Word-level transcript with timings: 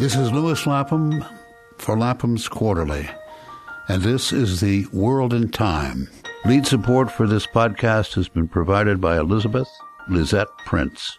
This 0.00 0.16
is 0.16 0.32
Lewis 0.32 0.66
Lapham 0.66 1.22
for 1.76 1.94
Lapham's 1.94 2.48
Quarterly, 2.48 3.06
and 3.86 4.02
this 4.02 4.32
is 4.32 4.62
the 4.62 4.86
World 4.94 5.34
in 5.34 5.50
Time. 5.50 6.08
Lead 6.46 6.66
support 6.66 7.10
for 7.10 7.26
this 7.26 7.46
podcast 7.46 8.14
has 8.14 8.26
been 8.26 8.48
provided 8.48 8.98
by 8.98 9.18
Elizabeth 9.18 9.68
Lizette 10.08 10.48
Prince. 10.64 11.18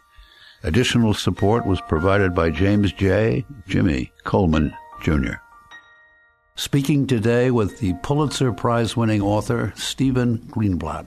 Additional 0.63 1.13
support 1.13 1.67
was 1.67 1.79
provided 1.81 2.33
by 2.33 2.49
James 2.49 2.91
J. 2.91 3.45
Jimmy 3.67 4.11
Coleman, 4.23 4.73
Jr. 5.03 5.35
Speaking 6.55 7.05
today 7.05 7.51
with 7.51 7.77
the 7.81 7.93
Pulitzer 8.01 8.51
Prize 8.51 8.97
winning 8.97 9.21
author 9.21 9.73
Stephen 9.75 10.39
Greenblatt 10.39 11.05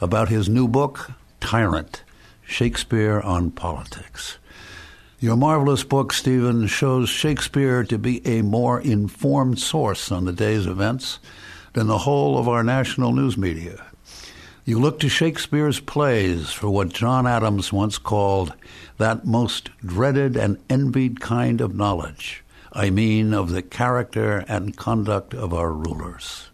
about 0.00 0.28
his 0.28 0.48
new 0.48 0.68
book, 0.68 1.10
Tyrant 1.40 2.04
Shakespeare 2.46 3.20
on 3.20 3.50
Politics. 3.50 4.38
Your 5.20 5.34
marvelous 5.34 5.82
book, 5.82 6.12
Stephen, 6.12 6.68
shows 6.68 7.08
Shakespeare 7.08 7.82
to 7.82 7.98
be 7.98 8.24
a 8.24 8.42
more 8.42 8.80
informed 8.80 9.58
source 9.58 10.12
on 10.12 10.26
the 10.26 10.32
day's 10.32 10.64
events 10.64 11.18
than 11.72 11.88
the 11.88 11.98
whole 11.98 12.38
of 12.38 12.46
our 12.46 12.62
national 12.62 13.12
news 13.12 13.36
media. 13.36 13.84
You 14.64 14.78
look 14.78 15.00
to 15.00 15.08
Shakespeare's 15.08 15.80
plays 15.80 16.52
for 16.52 16.70
what 16.70 16.90
John 16.90 17.26
Adams 17.26 17.72
once 17.72 17.98
called 17.98 18.54
that 18.98 19.26
most 19.26 19.70
dreaded 19.84 20.36
and 20.36 20.62
envied 20.70 21.20
kind 21.20 21.60
of 21.60 21.74
knowledge. 21.74 22.44
I 22.72 22.90
mean, 22.90 23.34
of 23.34 23.50
the 23.50 23.62
character 23.62 24.44
and 24.46 24.76
conduct 24.76 25.34
of 25.34 25.52
our 25.52 25.72
rulers. 25.72 26.50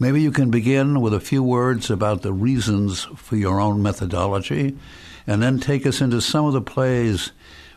Maybe 0.00 0.20
you 0.20 0.32
can 0.32 0.50
begin 0.50 1.02
with 1.02 1.14
a 1.14 1.20
few 1.20 1.44
words 1.44 1.88
about 1.88 2.22
the 2.22 2.32
reasons 2.32 3.04
for 3.14 3.36
your 3.36 3.60
own 3.60 3.80
methodology, 3.80 4.76
and 5.24 5.40
then 5.40 5.60
take 5.60 5.86
us 5.86 6.00
into 6.00 6.20
some 6.20 6.46
of 6.46 6.52
the 6.52 6.60
plays 6.60 7.30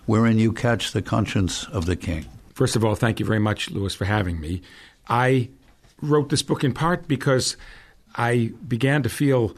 wherein 0.05 0.39
you 0.39 0.51
catch 0.51 0.91
the 0.91 1.01
conscience 1.01 1.65
of 1.65 1.85
the 1.85 1.95
king. 1.95 2.25
First 2.53 2.75
of 2.75 2.85
all, 2.85 2.95
thank 2.95 3.19
you 3.19 3.25
very 3.25 3.39
much, 3.39 3.69
Lewis, 3.69 3.95
for 3.95 4.05
having 4.05 4.39
me. 4.39 4.61
I 5.07 5.49
wrote 6.01 6.29
this 6.29 6.41
book 6.41 6.63
in 6.63 6.73
part 6.73 7.07
because 7.07 7.57
I 8.15 8.51
began 8.67 9.03
to 9.03 9.09
feel 9.09 9.55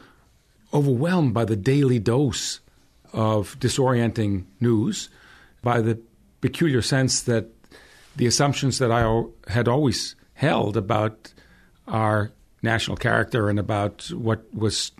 overwhelmed 0.72 1.32
by 1.32 1.44
the 1.44 1.56
daily 1.56 1.98
dose 1.98 2.60
of 3.12 3.58
disorienting 3.58 4.44
news, 4.60 5.08
by 5.62 5.80
the 5.80 5.98
peculiar 6.40 6.82
sense 6.82 7.22
that 7.22 7.46
the 8.16 8.26
assumptions 8.26 8.78
that 8.78 8.90
I 8.90 9.22
had 9.48 9.68
always 9.68 10.16
held 10.34 10.76
about 10.76 11.32
our 11.86 12.32
national 12.62 12.96
character 12.96 13.48
and 13.48 13.58
about 13.58 14.10
what 14.12 14.52
was 14.54 14.92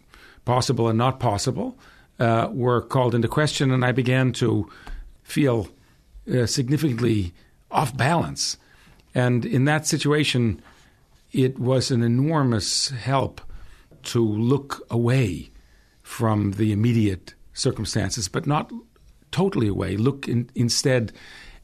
possible 0.44 0.88
and 0.88 0.96
not 0.96 1.20
possible 1.20 1.78
uh, 2.18 2.48
were 2.50 2.80
called 2.80 3.14
into 3.14 3.28
question, 3.28 3.70
and 3.70 3.84
I 3.84 3.92
began 3.92 4.32
to 4.34 4.68
feel 5.28 5.68
uh, 6.32 6.46
significantly 6.46 7.34
off 7.70 7.96
balance. 7.96 8.56
And 9.14 9.44
in 9.44 9.66
that 9.66 9.86
situation, 9.86 10.62
it 11.32 11.58
was 11.58 11.90
an 11.90 12.02
enormous 12.02 12.88
help 12.90 13.40
to 14.04 14.24
look 14.24 14.86
away 14.90 15.50
from 16.02 16.52
the 16.52 16.72
immediate 16.72 17.34
circumstances, 17.52 18.28
but 18.28 18.46
not 18.46 18.72
totally 19.30 19.68
away. 19.68 19.96
Look 19.96 20.26
in, 20.26 20.48
instead 20.54 21.12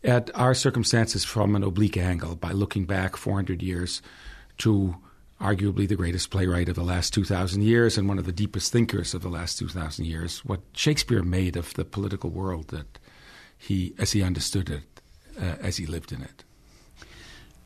at 0.03 0.31
our 0.35 0.53
circumstances 0.53 1.25
from 1.25 1.57
an 1.57 1.63
oblique 1.63 1.97
angle 1.97 2.37
by 2.37 2.53
looking 2.53 2.85
back 2.85 3.17
400 3.17 3.63
years 3.63 4.03
to 4.59 4.97
arguably 5.41 5.89
the 5.89 5.97
greatest 5.97 6.31
playwright 6.31 6.69
of 6.69 6.75
the 6.75 6.83
last 6.83 7.15
2,000 7.15 7.63
years 7.63 7.97
and 7.97 8.09
one 8.09 8.19
of 8.19 8.27
the 8.27 8.33
deepest 8.33 8.71
thinkers 8.71 9.15
of 9.15 9.23
the 9.23 9.29
last 9.29 9.59
2,000 9.59 10.05
years, 10.05 10.45
what 10.45 10.61
Shakespeare 10.75 11.23
made 11.23 11.57
of 11.57 11.73
the 11.75 11.85
political 11.85 12.31
world 12.31 12.69
that 12.69 12.99
he 13.65 13.95
as 13.99 14.13
he 14.13 14.23
understood 14.23 14.69
it 14.71 14.83
uh, 15.41 15.57
as 15.61 15.77
he 15.77 15.87
lived 15.87 16.13
in 16.13 16.23
it. 16.23 16.45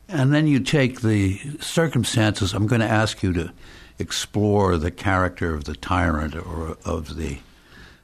And 0.07 0.33
then 0.33 0.47
you 0.47 0.59
take 0.59 1.01
the 1.01 1.37
circumstances. 1.59 2.53
I'm 2.53 2.67
going 2.67 2.81
to 2.81 2.87
ask 2.87 3.21
you 3.21 3.31
to 3.33 3.51
explore 3.99 4.77
the 4.77 4.91
character 4.91 5.53
of 5.53 5.65
the 5.65 5.75
tyrant 5.75 6.35
or 6.35 6.77
of 6.85 7.15
the 7.15 7.39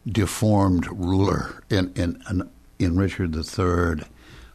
deformed 0.08 0.88
ruler 0.92 1.64
in 1.70 1.92
in 1.96 2.50
in 2.78 2.98
Richard 2.98 3.36
III, 3.36 4.06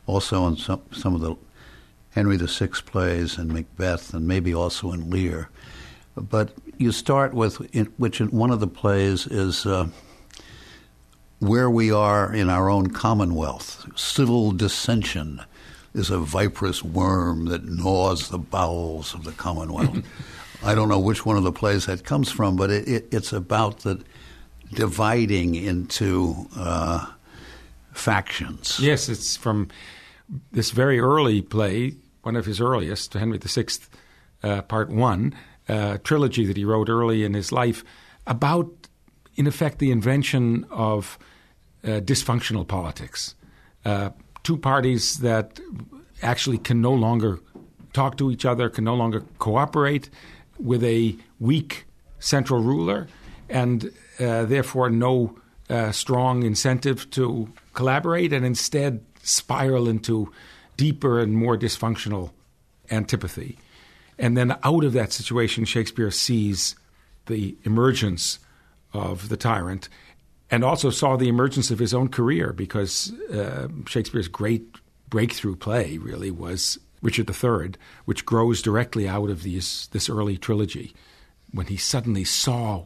also 0.06 0.46
in 0.46 0.56
some 0.56 0.82
some 0.92 1.14
of 1.14 1.22
the 1.22 1.34
Henry 2.10 2.36
VI 2.36 2.68
plays 2.84 3.38
and 3.38 3.52
Macbeth, 3.52 4.12
and 4.12 4.28
maybe 4.28 4.54
also 4.54 4.92
in 4.92 5.10
Lear. 5.10 5.48
But 6.16 6.52
you 6.76 6.92
start 6.92 7.32
with 7.32 7.74
in, 7.74 7.86
which 7.96 8.20
in 8.20 8.28
one 8.28 8.50
of 8.50 8.60
the 8.60 8.68
plays 8.68 9.26
is. 9.26 9.64
Uh, 9.64 9.88
where 11.40 11.70
we 11.70 11.90
are 11.90 12.32
in 12.32 12.48
our 12.48 12.70
own 12.70 12.88
commonwealth. 12.88 13.86
Civil 13.96 14.52
dissension 14.52 15.42
is 15.94 16.10
a 16.10 16.18
viperous 16.18 16.84
worm 16.84 17.46
that 17.46 17.64
gnaws 17.64 18.28
the 18.28 18.38
bowels 18.38 19.14
of 19.14 19.24
the 19.24 19.32
commonwealth. 19.32 20.04
I 20.62 20.74
don't 20.74 20.90
know 20.90 20.98
which 20.98 21.24
one 21.24 21.38
of 21.38 21.42
the 21.42 21.52
plays 21.52 21.86
that 21.86 22.04
comes 22.04 22.30
from, 22.30 22.56
but 22.56 22.70
it, 22.70 22.86
it, 22.86 23.08
it's 23.10 23.32
about 23.32 23.80
the 23.80 24.04
dividing 24.74 25.54
into 25.54 26.46
uh, 26.54 27.06
factions. 27.92 28.78
Yes, 28.78 29.08
it's 29.08 29.36
from 29.36 29.68
this 30.52 30.70
very 30.70 31.00
early 31.00 31.40
play, 31.40 31.94
one 32.22 32.36
of 32.36 32.44
his 32.44 32.60
earliest, 32.60 33.14
Henry 33.14 33.38
VI, 33.38 33.64
uh, 34.42 34.62
Part 34.62 34.90
One, 34.90 35.34
uh, 35.68 35.98
trilogy 36.04 36.44
that 36.44 36.58
he 36.58 36.64
wrote 36.64 36.90
early 36.90 37.24
in 37.24 37.32
his 37.32 37.50
life, 37.50 37.82
about, 38.26 38.70
in 39.36 39.46
effect, 39.46 39.78
the 39.78 39.90
invention 39.90 40.66
of 40.70 41.18
dysfunctional 41.82 42.66
politics. 42.66 43.34
Uh, 43.84 44.10
two 44.42 44.56
parties 44.56 45.18
that 45.18 45.60
actually 46.22 46.58
can 46.58 46.80
no 46.80 46.92
longer 46.92 47.40
talk 47.92 48.16
to 48.18 48.30
each 48.30 48.44
other, 48.44 48.68
can 48.68 48.84
no 48.84 48.94
longer 48.94 49.22
cooperate 49.38 50.10
with 50.58 50.84
a 50.84 51.16
weak 51.38 51.86
central 52.18 52.62
ruler, 52.62 53.08
and 53.48 53.90
uh, 54.18 54.44
therefore 54.44 54.90
no 54.90 55.34
uh, 55.68 55.90
strong 55.92 56.42
incentive 56.42 57.08
to 57.10 57.52
collaborate, 57.74 58.32
and 58.32 58.44
instead 58.44 59.00
spiral 59.22 59.88
into 59.88 60.30
deeper 60.76 61.20
and 61.20 61.34
more 61.34 61.56
dysfunctional 61.56 62.30
antipathy. 62.90 63.58
And 64.18 64.36
then 64.36 64.56
out 64.62 64.84
of 64.84 64.92
that 64.92 65.12
situation, 65.12 65.64
Shakespeare 65.64 66.10
sees 66.10 66.76
the 67.26 67.56
emergence 67.64 68.38
of 68.92 69.28
the 69.28 69.36
tyrant 69.36 69.88
and 70.50 70.64
also 70.64 70.90
saw 70.90 71.16
the 71.16 71.28
emergence 71.28 71.70
of 71.70 71.78
his 71.78 71.94
own 71.94 72.08
career 72.08 72.52
because 72.52 73.12
uh, 73.32 73.68
Shakespeare's 73.86 74.28
great 74.28 74.66
breakthrough 75.08 75.56
play 75.56 75.98
really 75.98 76.30
was 76.30 76.78
Richard 77.02 77.30
III, 77.30 77.72
which 78.04 78.26
grows 78.26 78.60
directly 78.62 79.08
out 79.08 79.30
of 79.30 79.42
these, 79.42 79.88
this 79.92 80.08
early 80.08 80.36
trilogy 80.36 80.94
when 81.52 81.66
he 81.66 81.76
suddenly 81.76 82.24
saw 82.24 82.84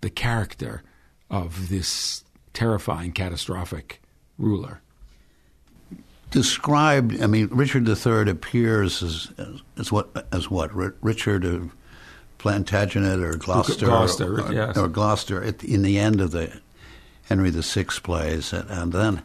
the 0.00 0.10
character 0.10 0.82
of 1.30 1.68
this 1.68 2.24
terrifying, 2.52 3.12
catastrophic 3.12 4.00
ruler. 4.38 4.80
Described, 6.30 7.22
I 7.22 7.26
mean, 7.26 7.48
Richard 7.50 7.88
III 7.88 8.30
appears 8.30 9.02
as, 9.02 9.32
as, 9.78 9.92
what? 9.92 10.26
As 10.32 10.50
what? 10.50 10.74
Richard 11.02 11.44
of 11.44 11.74
Plantagenet 12.44 13.20
or 13.20 13.38
Gloucester, 13.38 13.86
Gloucester, 13.86 14.42
or, 14.42 14.52
yes. 14.52 14.76
or 14.76 14.86
Gloucester 14.86 15.42
at, 15.42 15.64
in 15.64 15.80
the 15.80 15.98
end 15.98 16.20
of 16.20 16.32
the 16.32 16.52
Henry 17.22 17.48
VI 17.48 17.84
plays, 18.02 18.52
and, 18.52 18.68
and 18.68 18.92
then 18.92 19.22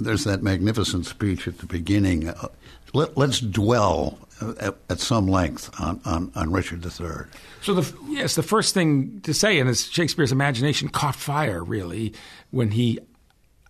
there's 0.00 0.24
that 0.24 0.42
magnificent 0.42 1.04
speech 1.04 1.46
at 1.46 1.58
the 1.58 1.66
beginning. 1.66 2.30
Uh, 2.30 2.48
let, 2.94 3.14
us 3.18 3.40
dwell 3.40 4.18
at, 4.58 4.74
at, 4.88 5.00
some 5.00 5.28
length 5.28 5.68
on, 5.78 6.00
on, 6.06 6.32
on, 6.34 6.50
Richard 6.50 6.82
III. 6.82 7.26
So, 7.60 7.74
the, 7.74 7.94
yes, 8.08 8.36
the 8.36 8.42
first 8.42 8.72
thing 8.72 9.20
to 9.24 9.34
say, 9.34 9.58
and 9.58 9.68
as 9.68 9.86
Shakespeare's 9.90 10.32
imagination 10.32 10.88
caught 10.88 11.16
fire, 11.16 11.62
really, 11.62 12.14
when 12.52 12.70
he 12.70 13.00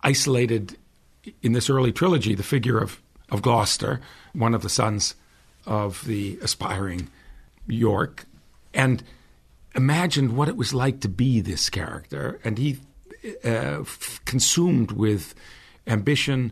isolated 0.01 0.77
in 1.41 1.51
this 1.51 1.69
early 1.69 1.91
trilogy 1.91 2.35
the 2.35 2.41
figure 2.43 2.77
of, 2.77 3.01
of 3.29 3.41
Gloucester, 3.41 3.99
one 4.31 4.53
of 4.53 4.61
the 4.61 4.69
sons 4.69 5.13
of 5.65 6.05
the 6.05 6.39
aspiring 6.41 7.09
York, 7.67 8.25
and 8.75 9.03
imagined 9.73 10.35
what 10.35 10.47
it 10.47 10.57
was 10.57 10.73
like 10.73 11.01
to 11.01 11.09
be 11.09 11.41
this 11.41 11.69
character. 11.69 12.39
And 12.43 12.57
he 12.57 12.79
uh, 13.43 13.81
f- 13.81 14.21
consumed 14.25 14.91
with 14.91 15.33
ambition, 15.87 16.51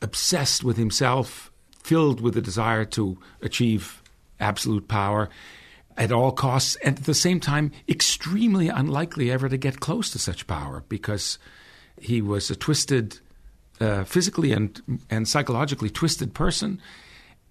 obsessed 0.00 0.62
with 0.62 0.76
himself, 0.76 1.50
filled 1.82 2.20
with 2.20 2.34
the 2.34 2.40
desire 2.40 2.84
to 2.84 3.18
achieve 3.40 4.02
absolute 4.38 4.88
power 4.88 5.28
at 5.96 6.12
all 6.12 6.32
costs, 6.32 6.76
and 6.76 6.98
at 6.98 7.04
the 7.04 7.14
same 7.14 7.38
time, 7.38 7.70
extremely 7.88 8.68
unlikely 8.68 9.30
ever 9.30 9.48
to 9.48 9.58
get 9.58 9.80
close 9.80 10.10
to 10.10 10.18
such 10.18 10.46
power 10.46 10.84
because 10.88 11.38
he 12.00 12.22
was 12.22 12.50
a 12.50 12.56
twisted, 12.56 13.18
uh, 13.80 14.04
physically 14.04 14.52
and, 14.52 14.80
and 15.10 15.28
psychologically 15.28 15.90
twisted 15.90 16.32
person. 16.32 16.80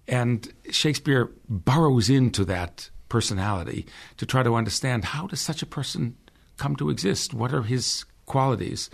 And 0.08 0.52
Shakespeare 0.70 1.30
burrows 1.48 2.10
into 2.10 2.44
that 2.46 2.90
personality 3.16 3.84
to 4.16 4.24
try 4.26 4.42
to 4.42 4.54
understand 4.54 5.04
how 5.04 5.26
does 5.26 5.40
such 5.40 5.62
a 5.62 5.66
person 5.66 6.16
come 6.56 6.74
to 6.76 6.90
exist? 6.90 7.34
What 7.34 7.52
are 7.52 7.62
his 7.62 8.04
qualities, 8.26 8.90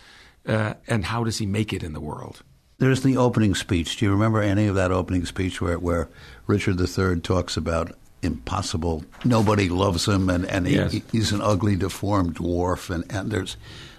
uh, 0.46 0.74
and 0.88 1.04
how 1.04 1.24
does 1.24 1.38
he 1.38 1.46
make 1.46 1.72
it 1.72 1.82
in 1.82 1.92
the 1.92 2.00
world? 2.00 2.42
There's 2.78 3.02
the 3.02 3.16
opening 3.16 3.54
speech. 3.54 3.96
Do 3.98 4.04
you 4.04 4.12
remember 4.12 4.40
any 4.42 4.66
of 4.68 4.74
that 4.74 4.90
opening 4.92 5.24
speech 5.26 5.60
where, 5.60 5.78
where 5.78 6.08
Richard 6.46 6.80
III 6.80 7.20
talks 7.20 7.56
about 7.56 7.92
impossible, 8.22 9.04
nobody 9.24 9.68
loves 9.68 10.06
him, 10.06 10.28
and, 10.30 10.44
and 10.46 10.66
Yes. 10.68 10.92
he's 11.12 11.32
an 11.32 11.40
ugly, 11.40 11.76
deformed 11.76 12.34
dwarf, 12.36 12.90
and, 12.90 13.04
and 13.10 13.30
there's 13.30 13.56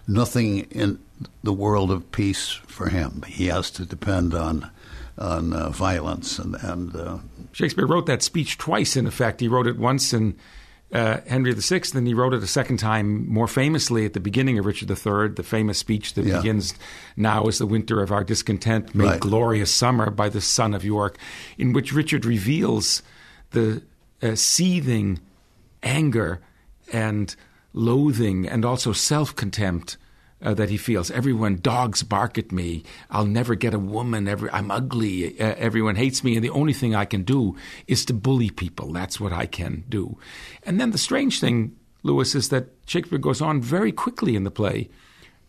nothing 0.08 0.60
in 0.72 1.00
the 1.44 1.54
world 1.54 1.92
of 1.92 2.12
peace 2.12 2.60
for 2.68 2.90
him. 2.90 3.24
He 3.28 3.48
has 3.48 3.72
to 3.72 3.86
depend 3.86 4.34
on 4.34 4.70
on 5.18 5.52
uh, 5.54 5.70
violence 5.70 6.40
and 6.40 6.56
and 6.72 6.96
uh, 6.96 7.18
Shakespeare 7.52 7.86
wrote 7.88 8.06
that 8.06 8.22
speech 8.22 8.58
twice, 8.58 8.96
in 8.96 9.08
effect. 9.08 9.42
He 9.42 9.48
wrote 9.48 9.68
it 9.68 9.78
once 9.78 10.14
in 10.14 10.36
uh, 10.92 11.20
Henry 11.28 11.54
VI, 11.54 11.82
and 11.94 12.08
he 12.08 12.14
wrote 12.16 12.34
it 12.34 12.42
a 12.42 12.48
second 12.48 12.78
time, 12.78 13.28
more 13.32 13.48
famously 13.48 14.06
at 14.06 14.14
the 14.14 14.20
beginning 14.20 14.58
of 14.58 14.66
Richard 14.66 14.90
III, 14.90 15.30
the 15.36 15.44
famous 15.44 15.78
speech 15.78 16.16
that 16.16 16.26
Yeah. 16.26 16.38
begins, 16.38 16.74
Now 17.16 17.46
is 17.46 17.60
the 17.60 17.68
winter 17.68 18.02
of 18.02 18.12
our 18.12 18.24
discontent, 18.24 18.96
made 18.96 19.06
Right. 19.06 19.20
glorious 19.20 19.72
summer 19.72 20.10
by 20.10 20.30
the 20.30 20.42
son 20.42 20.74
of 20.74 20.84
York, 20.84 21.18
in 21.60 21.74
which 21.74 21.94
Richard 21.94 22.26
reveals 22.26 23.04
the 23.52 23.84
uh, 24.24 24.34
seething 24.36 25.20
anger 25.84 26.40
and 26.92 27.36
loathing 27.74 28.48
and 28.48 28.66
also 28.66 28.92
self 28.92 29.36
contempt. 29.36 29.98
Uh, 30.42 30.54
that 30.54 30.70
he 30.70 30.78
feels. 30.78 31.12
Everyone 31.12 31.58
dogs 31.58 32.02
bark 32.02 32.38
at 32.38 32.50
me. 32.50 32.84
I'll 33.12 33.26
never 33.26 33.56
get 33.56 33.74
a 33.74 33.78
woman. 33.80 34.26
Every, 34.26 34.50
I'm 34.52 34.72
ugly. 34.72 35.38
Uh, 35.38 35.54
everyone 35.58 35.98
hates 35.98 36.24
me. 36.24 36.36
And 36.36 36.44
the 36.46 36.50
only 36.52 36.72
thing 36.72 36.96
I 36.96 37.04
can 37.04 37.24
do 37.24 37.58
is 37.88 38.06
to 38.06 38.14
bully 38.14 38.50
people. 38.50 38.94
That's 38.94 39.20
what 39.20 39.34
I 39.34 39.46
can 39.48 39.84
do. 39.90 40.18
And 40.64 40.80
then 40.80 40.92
the 40.92 40.98
strange 40.98 41.42
thing, 41.42 41.76
Lewis, 42.04 42.36
is 42.36 42.48
that 42.50 42.70
Shakespeare 42.86 43.20
goes 43.20 43.42
on 43.42 43.62
very 43.62 43.92
quickly 43.92 44.38
in 44.38 44.46
the 44.46 44.50
play 44.50 44.88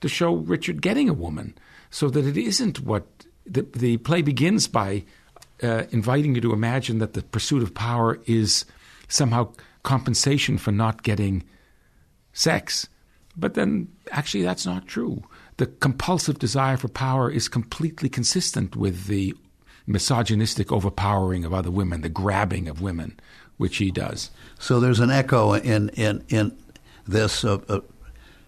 to 0.01 0.09
show 0.09 0.35
Richard 0.35 0.83
getting 0.83 1.09
a 1.09 1.15
woman, 1.15 1.55
so 1.91 2.11
that 2.11 2.27
it 2.27 2.37
isn't 2.37 2.81
what 2.81 3.07
the, 3.47 3.63
the 3.63 3.99
play 3.99 4.23
begins 4.23 4.67
by 4.67 5.05
uh, 5.63 5.85
inviting 5.93 6.35
you 6.35 6.41
to 6.41 6.53
imagine 6.53 6.99
that 6.99 7.13
the 7.13 7.23
pursuit 7.23 7.63
of 7.63 7.75
power 7.75 8.19
is 8.27 8.65
somehow 9.07 9.53
compensation 9.85 10.59
for 10.59 10.73
not 10.73 11.05
getting 11.05 11.45
sex. 12.33 12.89
But 13.41 13.55
then, 13.55 13.89
actually, 14.11 14.43
that's 14.43 14.67
not 14.67 14.87
true. 14.87 15.25
The 15.57 15.67
compulsive 15.67 16.39
desire 16.39 16.77
for 16.77 16.89
power 16.89 17.31
is 17.31 17.49
completely 17.49 18.09
consistent 18.09 18.77
with 18.77 19.07
the 19.07 19.35
misogynistic 19.87 20.71
overpowering 20.71 21.45
of 21.45 21.53
other 21.53 21.71
women, 21.71 22.03
the 22.03 22.09
grabbing 22.09 22.69
of 22.69 22.81
women, 22.81 23.19
which 23.57 23.79
he 23.79 23.91
does. 23.91 24.31
So 24.59 24.79
there's 24.79 25.01
an 25.01 25.11
echo 25.11 25.55
in 25.55 25.89
in 25.91 26.25
in 26.29 26.57
this 27.07 27.45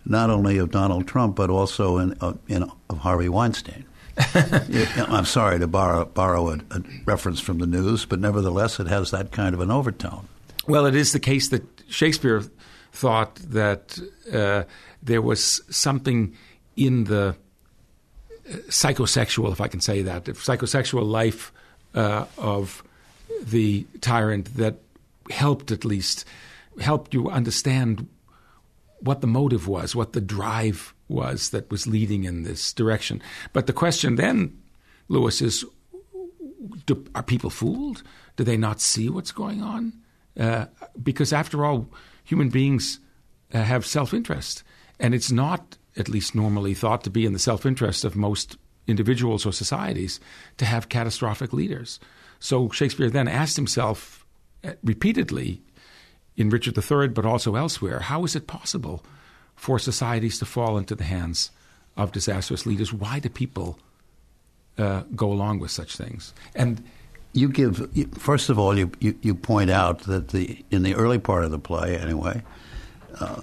not 0.04 0.30
only 0.30 0.58
of 0.58 0.70
Donald 0.70 1.06
Trump 1.06 1.36
but 1.36 1.50
also 1.50 1.98
in 1.98 2.12
of, 2.14 2.38
in 2.48 2.70
of 2.88 2.98
Harvey 2.98 3.28
Weinstein. 3.28 3.84
I'm 4.34 5.24
sorry 5.24 5.58
to 5.58 5.66
borrow 5.66 6.04
borrow 6.04 6.50
a, 6.50 6.54
a 6.70 6.82
reference 7.06 7.40
from 7.40 7.58
the 7.58 7.66
news, 7.66 8.04
but 8.04 8.20
nevertheless, 8.20 8.78
it 8.78 8.86
has 8.86 9.10
that 9.10 9.32
kind 9.32 9.54
of 9.54 9.60
an 9.60 9.70
overtone. 9.70 10.28
Well, 10.66 10.86
it 10.86 10.94
is 10.94 11.12
the 11.12 11.20
case 11.20 11.48
that 11.48 11.62
Shakespeare 11.88 12.42
thought 12.92 13.36
that 13.36 13.98
uh, 14.32 14.64
there 15.02 15.22
was 15.22 15.62
something 15.70 16.36
in 16.76 17.04
the 17.04 17.34
uh, 18.48 18.52
psychosexual, 18.68 19.50
if 19.52 19.60
I 19.60 19.68
can 19.68 19.80
say 19.80 20.02
that, 20.02 20.26
the 20.26 20.32
psychosexual 20.32 21.06
life 21.06 21.52
uh, 21.94 22.26
of 22.38 22.82
the 23.42 23.86
tyrant 24.00 24.56
that 24.56 24.76
helped 25.30 25.70
at 25.70 25.84
least 25.84 26.24
helped 26.80 27.12
you 27.14 27.28
understand 27.28 28.06
what 29.00 29.20
the 29.20 29.26
motive 29.26 29.68
was, 29.68 29.94
what 29.94 30.12
the 30.12 30.20
drive 30.20 30.94
was 31.08 31.50
that 31.50 31.70
was 31.70 31.86
leading 31.86 32.24
in 32.24 32.44
this 32.44 32.72
direction. 32.72 33.20
But 33.52 33.66
the 33.66 33.72
question 33.72 34.16
then, 34.16 34.58
Lewis, 35.08 35.42
is 35.42 35.64
do, 36.86 37.04
are 37.14 37.22
people 37.22 37.50
fooled? 37.50 38.02
Do 38.36 38.44
they 38.44 38.56
not 38.56 38.80
see 38.80 39.08
what's 39.08 39.32
going 39.32 39.62
on? 39.62 39.92
Uh, 40.38 40.66
because 41.02 41.32
after 41.32 41.64
all, 41.64 41.88
human 42.24 42.48
beings 42.48 42.98
uh, 43.52 43.62
have 43.62 43.86
self 43.86 44.14
interest. 44.14 44.62
And 44.98 45.14
it's 45.14 45.32
not, 45.32 45.76
at 45.96 46.08
least 46.08 46.34
normally, 46.34 46.74
thought 46.74 47.04
to 47.04 47.10
be 47.10 47.26
in 47.26 47.32
the 47.32 47.38
self 47.38 47.66
interest 47.66 48.04
of 48.04 48.16
most 48.16 48.56
individuals 48.86 49.46
or 49.46 49.52
societies 49.52 50.20
to 50.58 50.64
have 50.64 50.88
catastrophic 50.88 51.52
leaders. 51.52 52.00
So 52.40 52.68
Shakespeare 52.70 53.10
then 53.10 53.28
asked 53.28 53.56
himself 53.56 54.26
uh, 54.64 54.72
repeatedly 54.82 55.62
in 56.36 56.50
Richard 56.50 56.76
III, 56.76 57.08
but 57.08 57.26
also 57.26 57.54
elsewhere, 57.54 58.00
how 58.00 58.24
is 58.24 58.34
it 58.34 58.46
possible 58.46 59.04
for 59.54 59.78
societies 59.78 60.38
to 60.38 60.44
fall 60.44 60.78
into 60.78 60.94
the 60.94 61.04
hands 61.04 61.50
of 61.96 62.12
disastrous 62.12 62.66
leaders? 62.66 62.92
Why 62.92 63.18
do 63.18 63.28
people 63.28 63.78
uh, 64.78 65.02
go 65.14 65.30
along 65.30 65.60
with 65.60 65.70
such 65.70 65.96
things? 65.96 66.32
And 66.54 66.82
You 67.34 67.48
give 67.48 67.90
first 68.18 68.50
of 68.50 68.58
all, 68.58 68.76
you, 68.78 68.90
you 69.00 69.16
you 69.22 69.34
point 69.34 69.70
out 69.70 70.00
that 70.00 70.28
the 70.28 70.62
in 70.70 70.82
the 70.82 70.94
early 70.94 71.18
part 71.18 71.44
of 71.44 71.50
the 71.50 71.58
play, 71.58 71.96
anyway, 71.96 72.42
uh, 73.18 73.40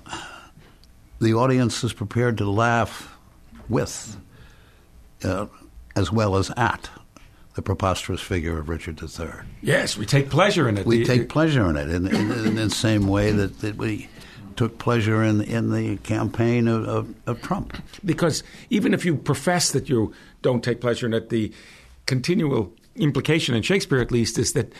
the 1.20 1.34
audience 1.34 1.84
is 1.84 1.92
prepared 1.94 2.38
to 2.38 2.50
laugh 2.50 3.18
with, 3.68 4.16
uh, 5.24 5.48
as 5.96 6.12
well 6.12 6.36
as 6.36 6.52
at, 6.56 6.90
the 7.56 7.64
preposterous 7.64 8.22
figure 8.22 8.60
of 8.60 8.70
Richard 8.70 9.02
III. 9.02 9.28
yes, 9.62 9.98
we 9.98 10.06
take 10.06 10.30
pleasure 10.30 10.70
in 10.70 10.78
it. 10.78 10.86
We 10.86 11.00
The- 11.00 11.06
take 11.06 11.30
pleasure 11.30 11.68
in 11.68 11.76
it 11.76 11.90
in, 11.90 12.06
in, 12.08 12.32
in 12.32 12.56
the 12.56 12.70
same 12.70 13.08
way 13.08 13.32
that, 13.32 13.60
that 13.62 13.76
we 13.78 14.08
took 14.56 14.78
pleasure 14.78 15.24
in 15.24 15.42
in 15.42 15.72
the 15.72 15.98
campaign 15.98 16.68
of, 16.68 16.88
of, 16.88 17.16
of 17.26 17.42
Trump. 17.42 17.76
because 18.06 18.44
even 18.70 18.94
if 18.94 19.04
you 19.04 19.16
profess 19.16 19.72
that 19.72 19.90
you 19.90 20.14
don't 20.44 20.64
take 20.64 20.80
pleasure 20.80 21.08
in 21.08 21.14
it, 21.16 21.30
the 21.30 21.52
continual 22.06 22.72
implication 22.96 23.56
in 23.56 23.62
Shakespeare, 23.64 24.00
at 24.00 24.12
least, 24.12 24.38
is 24.38 24.54
that 24.54 24.74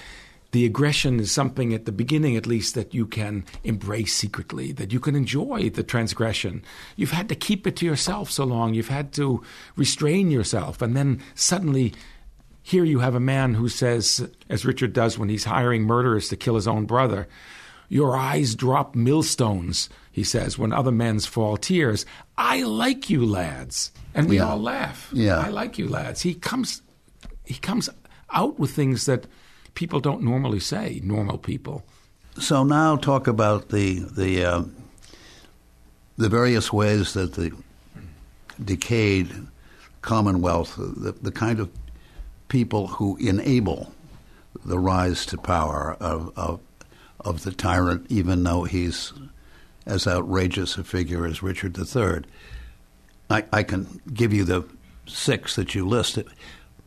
the 0.52 0.66
aggression 0.66 1.20
is 1.20 1.32
something 1.32 1.74
at 1.74 1.86
the 1.86 1.92
beginning, 1.92 2.36
at 2.36 2.48
least, 2.48 2.74
that 2.76 2.94
you 2.94 3.06
can 3.06 3.46
embrace 3.64 4.16
secretly, 4.16 4.72
that 4.74 4.92
you 4.92 5.00
can 5.00 5.16
enjoy 5.16 5.70
the 5.70 5.84
transgression. 5.84 6.64
You've 6.96 7.12
had 7.12 7.30
to 7.30 7.36
keep 7.36 7.68
it 7.68 7.76
to 7.78 7.86
yourself 7.86 8.32
so 8.32 8.46
long, 8.46 8.74
you've 8.74 8.88
had 8.88 9.14
to 9.14 9.44
restrain 9.76 10.32
yourself, 10.32 10.82
and 10.82 10.96
then 10.98 11.22
suddenly. 11.36 11.94
Here 12.62 12.84
you 12.84 13.00
have 13.00 13.16
a 13.16 13.20
man 13.20 13.56
who 13.56 13.68
says, 13.68 14.30
as 14.48 14.64
Richard 14.64 14.94
does 14.94 15.18
when 15.18 15.28
he's 15.30 15.46
hiring 15.46 15.84
murderers 15.84 16.28
to 16.30 16.36
kill 16.36 16.54
his 16.54 16.68
own 16.68 16.86
brother, 16.86 17.28
Your 17.92 18.16
eyes 18.16 18.54
drop 18.54 18.94
millstones, 18.94 19.90
he 20.12 20.24
says, 20.24 20.60
when 20.60 20.72
other 20.72 20.92
men's 20.92 21.26
fall 21.26 21.58
tears. 21.58 22.06
I 22.38 22.62
like 22.62 23.10
you, 23.10 23.26
lads. 23.26 23.92
And 24.14 24.30
we 24.30 24.36
Yeah. 24.38 24.50
all 24.50 24.62
laugh. 24.62 25.10
Yeah. 25.12 25.40
I 25.40 25.50
like 25.50 25.80
you, 25.80 25.88
lads. 25.88 26.22
He 26.22 26.36
comes 26.36 26.84
he 27.50 27.56
comes 27.56 27.90
out 28.32 28.60
with 28.60 28.72
things 28.72 29.06
that 29.08 29.26
people 29.74 30.00
don't 30.00 30.22
normally 30.22 30.60
say, 30.60 31.02
normal 31.04 31.38
people. 31.38 31.84
So 32.40 32.64
now 32.64 32.96
talk 32.96 33.28
about 33.28 33.70
the 33.70 34.00
the 34.00 34.46
um, 34.46 34.76
the 36.18 36.30
various 36.30 36.72
ways 36.72 37.14
that 37.14 37.34
the 37.34 37.52
decayed 38.64 39.34
Commonwealth, 40.02 40.76
the, 40.78 41.12
the 41.12 41.32
kind 41.32 41.60
of 41.60 41.70
people 42.48 42.88
who 42.88 43.18
enable 43.18 43.94
the 44.64 44.80
rise 44.80 45.26
to 45.26 45.38
power 45.38 45.98
of, 46.00 46.32
of 46.38 46.62
of 47.20 47.44
the 47.44 47.52
tyrant, 47.52 48.06
even 48.10 48.44
though 48.44 48.64
he's 48.64 49.12
as 49.86 50.08
outrageous 50.08 50.78
a 50.78 50.84
figure 50.84 51.26
as 51.26 51.44
Richard 51.44 51.78
III. 51.78 52.24
I, 53.30 53.44
I 53.52 53.64
can 53.64 54.02
give 54.14 54.34
you 54.34 54.44
the 54.46 54.64
six 55.06 55.56
that 55.56 55.76
you 55.76 55.88
listed. 55.88 56.28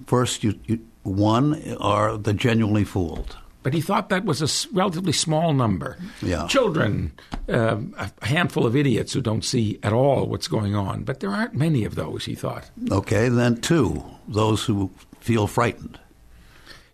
First, 0.06 0.44
you, 0.44 0.58
you 0.66 0.80
one 1.02 1.76
are 1.78 2.16
the 2.16 2.32
genuinely 2.32 2.84
fooled. 2.84 3.36
But 3.62 3.74
he 3.74 3.80
thought 3.80 4.08
that 4.08 4.24
was 4.24 4.42
a 4.42 4.74
relatively 4.74 5.12
small 5.12 5.52
number. 5.52 5.96
Yeah. 6.20 6.48
Children, 6.48 7.12
um, 7.48 7.94
a 7.96 8.26
handful 8.26 8.66
of 8.66 8.74
idiots 8.74 9.12
who 9.12 9.20
don't 9.20 9.44
see 9.44 9.78
at 9.84 9.92
all 9.92 10.26
what's 10.26 10.48
going 10.48 10.74
on. 10.74 11.04
But 11.04 11.20
there 11.20 11.30
aren't 11.30 11.54
many 11.54 11.84
of 11.84 11.94
those, 11.94 12.24
he 12.24 12.34
thought. 12.34 12.68
Okay, 12.90 13.28
then 13.28 13.60
two, 13.60 14.04
those 14.26 14.64
who 14.64 14.90
feel 15.20 15.46
frightened. 15.46 15.98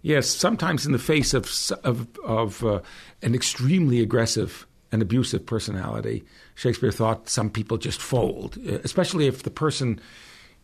Yes, 0.03 0.29
sometimes 0.29 0.85
in 0.87 0.93
the 0.93 0.99
face 0.99 1.33
of 1.35 1.51
of, 1.85 2.07
of 2.25 2.63
uh, 2.65 2.81
an 3.23 3.35
extremely 3.35 4.01
aggressive 4.01 4.67
and 4.93 5.03
abusive 5.03 5.45
personality, 5.47 6.25
Shakespeare 6.55 6.93
thought 6.93 7.29
some 7.29 7.51
people 7.51 7.79
just 7.79 8.01
fold, 8.01 8.59
uh, 8.59 8.79
especially 8.85 9.27
if 9.27 9.43
the 9.43 9.51
person. 9.51 10.01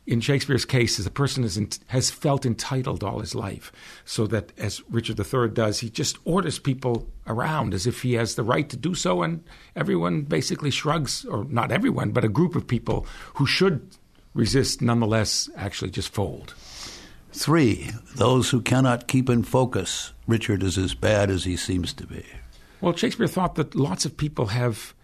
In 0.06 0.20
Shakespeare's 0.20 0.66
case, 0.66 0.98
is 0.98 1.06
the 1.06 1.10
person 1.10 1.44
is 1.44 1.56
in, 1.56 1.70
has 1.86 2.10
felt 2.10 2.44
entitled 2.44 3.02
all 3.02 3.20
his 3.20 3.34
life, 3.34 3.72
so 4.04 4.26
that 4.26 4.52
as 4.58 4.82
Richard 4.90 5.18
III 5.18 5.48
does, 5.48 5.80
he 5.80 5.88
just 5.88 6.18
orders 6.24 6.58
people 6.58 7.08
around 7.26 7.72
as 7.72 7.86
if 7.86 8.02
he 8.02 8.12
has 8.14 8.34
the 8.34 8.42
right 8.42 8.68
to 8.68 8.76
do 8.76 8.94
so, 8.94 9.22
and 9.22 9.42
everyone 9.74 10.22
basically 10.22 10.70
shrugs, 10.70 11.24
or 11.24 11.44
not 11.44 11.72
everyone, 11.72 12.10
but 12.10 12.24
a 12.24 12.28
group 12.28 12.54
of 12.54 12.66
people 12.66 13.06
who 13.34 13.46
should 13.46 13.96
resist 14.34 14.82
nonetheless 14.82 15.48
actually 15.56 15.90
just 15.90 16.12
fold. 16.12 16.52
Three, 17.32 17.90
those 18.14 18.50
who 18.50 18.60
cannot 18.60 19.08
keep 19.08 19.30
in 19.30 19.42
focus. 19.42 20.12
Richard 20.26 20.62
is 20.62 20.76
as 20.76 20.94
bad 20.94 21.30
as 21.30 21.44
he 21.44 21.56
seems 21.56 21.92
to 21.94 22.06
be. 22.06 22.24
Well, 22.80 22.94
Shakespeare 22.94 23.26
thought 23.26 23.54
that 23.54 23.74
lots 23.74 24.04
of 24.04 24.16
people 24.16 24.46
have 24.46 24.94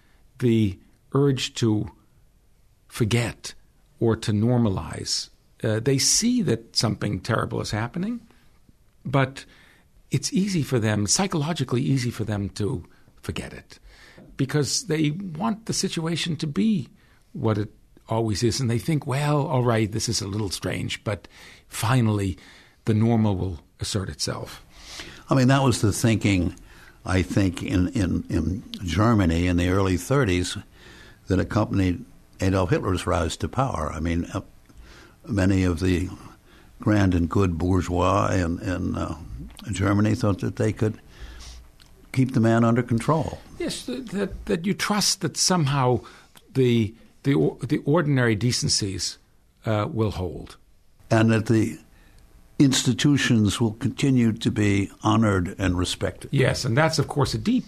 the 0.41 0.79
urge 1.13 1.55
to 1.55 1.91
forget 2.87 3.55
or 4.01 4.17
to 4.17 4.33
normalize 4.33 5.31
Uh, 5.63 5.81
they 5.81 5.99
see 5.99 6.43
that 6.43 6.75
something 6.75 7.21
terrible 7.21 7.61
is 7.61 7.71
happening, 7.71 8.21
but 9.05 9.45
it's 10.11 10.33
easy 10.33 10.63
for 10.63 10.79
them, 10.79 11.07
psychologically 11.07 11.83
easy 11.83 12.11
for 12.11 12.25
them 12.25 12.49
to 12.49 12.85
forget 13.23 13.53
it 13.53 13.79
because 14.37 14.85
they 14.87 15.11
want 15.11 15.67
the 15.67 15.73
situation 15.73 16.35
to 16.37 16.47
be 16.47 16.89
what 17.33 17.59
it 17.59 17.69
always 18.09 18.43
is. 18.43 18.59
And 18.59 18.71
they 18.71 18.79
think, 18.79 19.07
well, 19.07 19.47
all 19.47 19.63
right, 19.63 19.91
this 19.91 20.09
is 20.09 20.23
a 20.23 20.27
little 20.27 20.51
strange, 20.51 21.05
but 21.05 21.29
finally 21.69 22.39
the 22.87 22.95
normal 22.95 23.37
will 23.37 23.61
assert 23.81 24.09
itself. 24.09 24.65
I 25.29 25.35
mean, 25.35 25.49
that 25.49 25.63
was 25.63 25.83
the 25.83 25.93
thinking, 25.93 26.57
I 27.05 27.21
think, 27.21 27.63
in, 27.63 27.89
in, 27.89 28.25
in 28.31 28.65
Germany 28.83 29.47
in 29.47 29.59
the 29.59 29.69
early 29.69 29.97
30s 29.97 30.63
that 31.27 31.39
accompanied 31.39 32.05
Adolf 32.41 32.71
Hitler's 32.71 33.07
rise 33.07 33.37
to 33.39 33.49
power. 33.49 33.93
I 33.93 34.01
mean, 34.01 34.27
uh, 34.33 34.41
many 35.27 35.65
of 35.65 35.81
the 35.81 36.09
grand 36.81 37.15
and 37.15 37.29
good 37.29 37.59
bourgeois 37.59 38.31
in, 38.33 38.59
in 38.61 38.97
uh, 38.97 39.17
Germany 39.71 40.15
thought 40.15 40.41
that 40.41 40.57
they 40.57 40.73
could 40.73 40.99
keep 42.13 42.33
the 42.33 42.41
man 42.41 42.65
under 42.65 42.83
control. 42.83 43.39
Yes, 43.59 43.85
that, 43.85 44.47
that 44.47 44.67
you 44.67 44.75
trust 44.75 45.21
that 45.21 45.37
somehow 45.37 46.01
the, 46.55 46.95
the, 47.23 47.57
the 47.63 47.79
ordinary 47.85 48.35
decencies 48.35 49.19
uh, 49.67 49.87
will 49.91 50.13
hold. 50.13 50.57
And 51.11 51.31
that 51.31 51.47
the 51.47 51.79
institutions 52.59 53.61
will 53.61 53.73
continue 53.73 54.33
to 54.33 54.51
be 54.51 54.91
honored 55.03 55.55
and 55.59 55.79
respected. 55.79 56.31
Yes, 56.33 56.65
and 56.65 56.77
that's, 56.77 56.99
of 56.99 57.09
course, 57.09 57.35
a 57.35 57.39
deep 57.39 57.65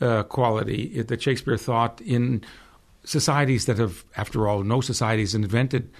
uh, 0.00 0.22
quality 0.24 1.02
that 1.02 1.22
Shakespeare 1.22 1.56
thought 1.56 2.00
in 2.00 2.44
societies 3.08 3.64
that 3.64 3.78
have, 3.78 4.04
after 4.16 4.46
all, 4.46 4.62
no 4.62 4.82
societies 4.82 5.34
invented 5.34 5.90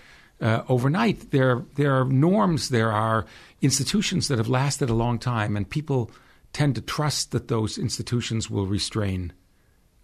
uh, 0.42 0.62
overnight. 0.68 1.30
There, 1.30 1.64
there 1.76 1.98
are 1.98 2.04
norms, 2.04 2.68
there 2.68 2.92
are 2.92 3.24
institutions 3.62 4.28
that 4.28 4.36
have 4.36 4.48
lasted 4.48 4.90
a 4.90 4.94
long 4.94 5.18
time, 5.18 5.56
and 5.56 5.68
people 5.68 6.10
tend 6.52 6.74
to 6.74 6.82
trust 6.82 7.30
that 7.30 7.48
those 7.48 7.78
institutions 7.78 8.50
will 8.50 8.66
restrain 8.66 9.32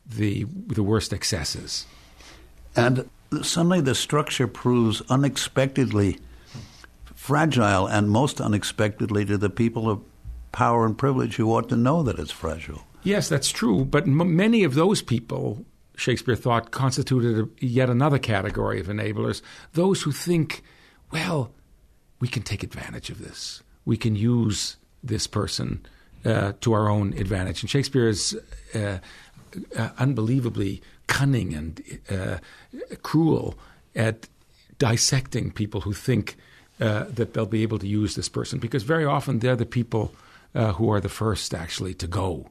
the 0.06 0.44
the 0.66 0.82
worst 0.82 1.12
excesses. 1.12 1.86
And 2.76 3.08
suddenly, 3.42 3.80
the 3.80 3.94
structure 3.94 4.46
proves 4.46 5.02
unexpectedly 5.08 6.18
fragile, 7.14 7.86
and 7.86 8.10
most 8.10 8.40
unexpectedly 8.40 9.24
to 9.26 9.38
the 9.38 9.50
people 9.50 9.88
of 9.88 10.00
power 10.52 10.84
and 10.86 10.96
privilege 10.96 11.36
who 11.36 11.52
ought 11.54 11.68
to 11.68 11.76
know 11.76 12.02
that 12.02 12.18
it's 12.18 12.30
fragile. 12.30 12.82
Yes, 13.02 13.28
that's 13.28 13.50
true. 13.50 13.84
But 13.84 14.04
m- 14.04 14.36
many 14.36 14.64
of 14.64 14.74
those 14.74 15.02
people 15.02 15.64
Shakespeare 15.96 16.36
thought 16.36 16.70
constituted 16.70 17.38
a, 17.38 17.64
yet 17.64 17.90
another 17.90 18.18
category 18.18 18.80
of 18.80 18.86
enablers 18.86 19.42
those 19.72 20.02
who 20.02 20.12
think, 20.12 20.62
well, 21.12 21.52
we 22.20 22.28
can 22.28 22.42
take 22.42 22.62
advantage 22.62 23.10
of 23.10 23.18
this. 23.18 23.62
We 23.84 23.96
can 23.96 24.16
use 24.16 24.76
this 25.02 25.26
person 25.26 25.84
uh, 26.24 26.52
to 26.62 26.72
our 26.72 26.88
own 26.88 27.12
advantage. 27.14 27.62
And 27.62 27.70
Shakespeare 27.70 28.08
is 28.08 28.38
uh, 28.74 28.98
uh, 29.76 29.90
unbelievably 29.98 30.82
cunning 31.06 31.54
and 31.54 32.00
uh, 32.10 32.38
cruel 33.02 33.56
at 33.94 34.28
dissecting 34.78 35.50
people 35.50 35.82
who 35.82 35.92
think 35.92 36.36
uh, 36.80 37.04
that 37.04 37.34
they'll 37.34 37.46
be 37.46 37.62
able 37.62 37.78
to 37.78 37.86
use 37.86 38.16
this 38.16 38.28
person 38.28 38.58
because 38.58 38.82
very 38.82 39.04
often 39.04 39.38
they're 39.38 39.54
the 39.54 39.66
people 39.66 40.12
uh, 40.54 40.72
who 40.72 40.90
are 40.90 41.00
the 41.00 41.08
first 41.08 41.54
actually 41.54 41.94
to 41.94 42.06
go 42.06 42.46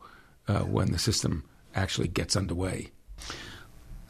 when 0.46 0.92
the 0.92 1.00
system 1.00 1.44
actually 1.74 2.08
gets 2.08 2.36
underway. 2.36 2.92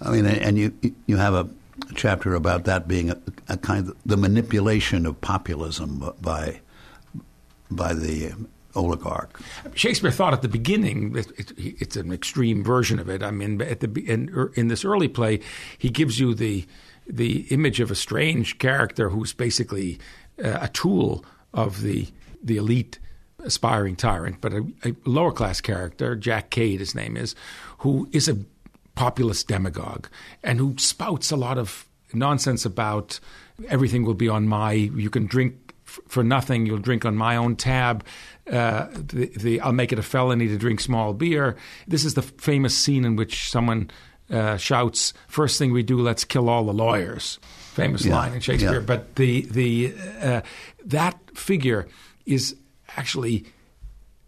I 0.02 0.12
mean, 0.12 0.26
and 0.26 0.58
you 0.58 0.74
you 1.06 1.18
have 1.18 1.34
a 1.34 1.50
chapter 1.96 2.36
about 2.36 2.66
that 2.66 2.88
being 2.88 3.10
a, 3.10 3.18
a 3.48 3.58
kind 3.58 3.88
of 3.88 3.98
the 4.06 4.18
manipulation 4.18 5.06
of 5.06 5.20
populism 5.22 6.14
by 6.22 6.62
by 7.72 7.94
the 7.94 8.34
oligarch. 8.76 9.40
Shakespeare 9.76 10.12
thought 10.12 10.34
at 10.34 10.42
the 10.42 10.48
beginning 10.48 11.16
it, 11.16 11.32
it, 11.38 11.54
it's 11.58 11.96
an 11.96 12.12
extreme 12.12 12.64
version 12.64 13.00
of 13.00 13.10
it. 13.10 13.24
I 13.24 13.32
mean, 13.32 13.62
at 13.62 13.80
the 13.80 14.04
in, 14.06 14.30
er, 14.36 14.52
in 14.56 14.68
this 14.68 14.84
early 14.84 15.08
play, 15.08 15.40
he 15.78 15.90
gives 15.90 16.20
you 16.20 16.34
the 16.34 16.66
the 17.08 17.42
image 17.50 17.80
of 17.80 17.92
a 17.92 17.96
strange 17.96 18.58
character 18.60 19.10
who's 19.10 19.34
basically 19.34 20.00
uh, 20.44 20.60
a 20.62 20.68
tool 20.70 21.26
of 21.54 21.82
the 21.82 22.08
the 22.42 22.58
elite 22.58 23.00
aspiring 23.44 23.96
tyrant, 23.96 24.38
but 24.42 24.54
a, 24.54 24.66
a 24.86 24.96
lower 25.06 25.32
class 25.32 25.60
character, 25.60 26.16
Jack 26.16 26.50
Cade, 26.50 26.80
his 26.80 26.96
name 26.96 27.18
is, 27.18 27.36
who 27.80 28.08
is 28.12 28.30
a 28.30 28.38
populist 28.96 29.48
demagogue 29.48 30.08
and 30.44 30.60
who 30.60 30.76
spouts 30.78 31.32
a 31.32 31.36
lot 31.36 31.58
of 31.58 31.88
nonsense 32.14 32.66
about 32.66 33.20
everything 33.68 34.04
will 34.04 34.14
be 34.14 34.30
on 34.30 34.48
my, 34.48 34.74
you 34.74 35.10
can 35.10 35.26
drink 35.26 35.74
f- 35.88 36.00
for 36.08 36.24
nothing, 36.24 36.66
you'll 36.66 36.78
drink 36.78 37.06
on 37.06 37.16
my 37.16 37.36
own 37.36 37.56
tab. 37.56 38.06
Uh, 38.52 38.88
the, 38.92 39.32
the, 39.38 39.62
I'll 39.62 39.74
make 39.74 39.92
it 39.92 40.00
a 40.00 40.04
felony 40.04 40.48
to 40.48 40.58
drink 40.58 40.80
small 40.80 41.14
beer. 41.14 41.56
This 41.88 42.06
is 42.06 42.14
the 42.14 42.22
famous 42.22 42.78
scene 42.78 43.06
in 43.06 43.16
which 43.16 43.50
someone 43.50 43.90
uh, 44.30 44.58
shouts, 44.58 45.14
First 45.28 45.60
thing 45.60 45.74
we 45.74 45.84
do, 45.84 46.00
let's 46.00 46.24
kill 46.24 46.50
all 46.50 46.64
the 46.66 46.74
lawyers. 46.74 47.40
Famous 47.74 48.06
yeah, 48.06 48.16
line 48.16 48.34
in 48.34 48.40
Shakespeare. 48.40 48.80
Yeah. 48.80 48.86
But 48.86 49.16
the, 49.16 49.42
the, 49.42 49.94
uh, 50.22 50.42
that 50.86 51.20
figure 51.38 51.88
is 52.26 52.56
actually 52.96 53.46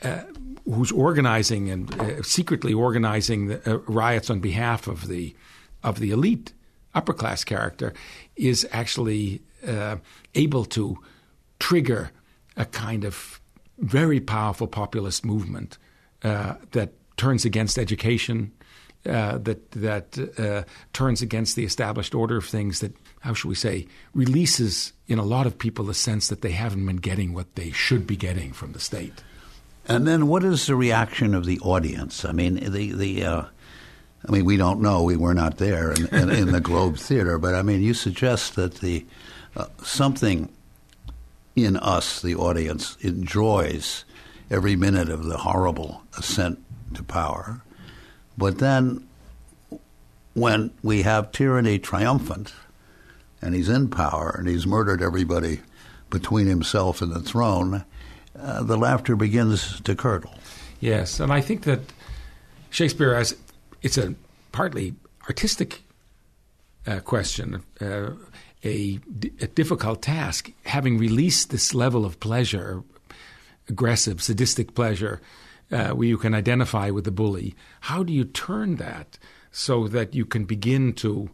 uh, 0.03 0.23
who's 0.65 0.91
organizing 0.91 1.69
and 1.69 1.93
uh, 1.99 2.21
secretly 2.23 2.73
organizing 2.73 3.47
the, 3.47 3.71
uh, 3.71 3.77
riots 3.87 4.29
on 4.29 4.39
behalf 4.39 4.87
of 4.87 5.07
the 5.07 5.35
of 5.83 5.99
the 5.99 6.11
elite 6.11 6.53
upper 6.95 7.13
class 7.13 7.43
character 7.43 7.93
is 8.35 8.67
actually 8.71 9.41
uh, 9.67 9.97
able 10.33 10.65
to 10.65 10.97
trigger 11.59 12.11
a 12.57 12.65
kind 12.65 13.03
of 13.03 13.39
very 13.77 14.19
powerful 14.19 14.67
populist 14.67 15.25
movement 15.25 15.77
uh, 16.23 16.55
that 16.71 16.93
turns 17.17 17.45
against 17.45 17.77
education, 17.77 18.51
uh, 19.05 19.37
that 19.37 19.71
that 19.71 20.17
uh, 20.39 20.63
turns 20.93 21.21
against 21.21 21.55
the 21.55 21.65
established 21.65 22.15
order 22.15 22.37
of 22.37 22.45
things. 22.45 22.79
That 22.79 22.93
how 23.19 23.33
should 23.33 23.49
we 23.49 23.55
say 23.55 23.87
releases 24.13 24.93
in 25.07 25.19
a 25.19 25.25
lot 25.25 25.45
of 25.45 25.57
people 25.57 25.85
the 25.85 25.93
sense 25.93 26.29
that 26.29 26.41
they 26.41 26.51
haven't 26.51 26.85
been 26.85 26.97
getting 26.97 27.33
what 27.33 27.55
they 27.55 27.71
should 27.71 28.07
be 28.07 28.15
getting 28.15 28.53
from 28.53 28.71
the 28.71 28.79
state. 28.79 29.23
And 29.87 30.07
then, 30.07 30.27
what 30.27 30.43
is 30.43 30.65
the 30.65 30.75
reaction 30.75 31.35
of 31.35 31.45
the 31.45 31.59
audience? 31.59 32.25
I 32.25 32.31
mean, 32.31 32.55
the 32.55 32.91
the. 32.91 33.23
Uh, 33.23 33.43
I 34.27 34.31
mean, 34.31 34.45
we 34.45 34.57
don't 34.57 34.81
know. 34.81 35.03
We 35.03 35.17
were 35.17 35.35
not 35.35 35.57
there 35.57 35.91
in, 35.91 36.07
in, 36.07 36.31
in 36.31 36.51
the 36.51 36.59
Globe 36.59 36.97
Theater, 36.97 37.37
but 37.37 37.53
I 37.53 37.61
mean, 37.61 37.83
you 37.83 37.93
suggest 37.93 38.55
that 38.55 38.75
the 38.75 39.05
uh, 39.55 39.67
something 39.83 40.51
in 41.55 41.77
us, 41.77 42.21
the 42.21 42.35
audience, 42.35 42.97
enjoys 43.01 44.03
every 44.49 44.75
minute 44.75 45.09
of 45.09 45.25
the 45.25 45.37
horrible 45.37 46.01
ascent 46.17 46.59
to 46.95 47.03
power, 47.03 47.61
but 48.35 48.57
then 48.57 49.07
when 50.33 50.71
we 50.81 51.03
have 51.03 51.31
tyranny 51.31 51.79
triumphant, 51.79 52.53
and 53.41 53.53
he's 53.53 53.69
in 53.69 53.87
power 53.89 54.35
and 54.37 54.47
he's 54.47 54.65
murdered 54.65 55.01
everybody 55.01 55.61
between 56.09 56.47
himself 56.47 57.01
and 57.01 57.11
the 57.11 57.21
throne 57.21 57.85
uh, 58.39 58.63
the 58.63 58.77
laughter 58.77 59.15
begins 59.15 59.79
to 59.81 59.95
curdle. 59.95 60.33
Yes, 60.79 61.19
and 61.19 61.31
I 61.31 61.41
think 61.41 61.63
that 61.63 61.79
Shakespeare 62.69 63.15
has 63.15 63.35
it's 63.81 63.97
a 63.97 64.15
partly 64.51 64.95
artistic 65.27 65.83
uh, 66.87 66.99
question, 66.99 67.63
uh, 67.81 68.11
a, 68.63 68.99
a, 69.39 69.47
difficult 69.47 70.01
task. 70.01 70.51
Having 70.65 70.97
released 70.97 71.49
this 71.49 71.73
level 71.73 72.05
of 72.05 72.19
pleasure, 72.19 72.83
aggressive, 73.69 74.21
sadistic 74.21 74.75
pleasure, 74.75 75.21
uh, 75.71 75.89
where 75.89 76.07
you 76.07 76.17
can 76.17 76.33
identify 76.33 76.89
with 76.89 77.05
the 77.05 77.11
bully, 77.11 77.55
how 77.81 78.03
do 78.03 78.13
you 78.13 78.23
turn 78.23 78.75
that 78.75 79.17
so 79.51 79.87
that 79.87 80.13
you 80.13 80.25
can 80.25 80.45
begin 80.45 80.93
to 80.93 81.29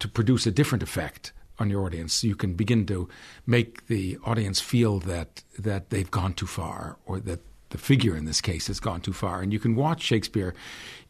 to 0.00 0.08
produce 0.08 0.46
a 0.46 0.50
different 0.50 0.82
effect 0.82 1.32
on 1.58 1.70
your 1.70 1.84
audience. 1.84 2.24
You 2.24 2.34
can 2.34 2.54
begin 2.54 2.86
to 2.86 3.08
make 3.46 3.86
the 3.86 4.18
audience 4.24 4.60
feel 4.60 4.98
that 5.00 5.42
that 5.58 5.90
they've 5.90 6.10
gone 6.10 6.34
too 6.34 6.46
far, 6.46 6.96
or 7.06 7.20
that 7.20 7.40
the 7.70 7.78
figure 7.78 8.16
in 8.16 8.24
this 8.24 8.40
case 8.40 8.68
has 8.68 8.80
gone 8.80 9.00
too 9.00 9.12
far. 9.12 9.40
And 9.40 9.52
you 9.52 9.58
can 9.58 9.74
watch 9.74 10.02
Shakespeare 10.02 10.54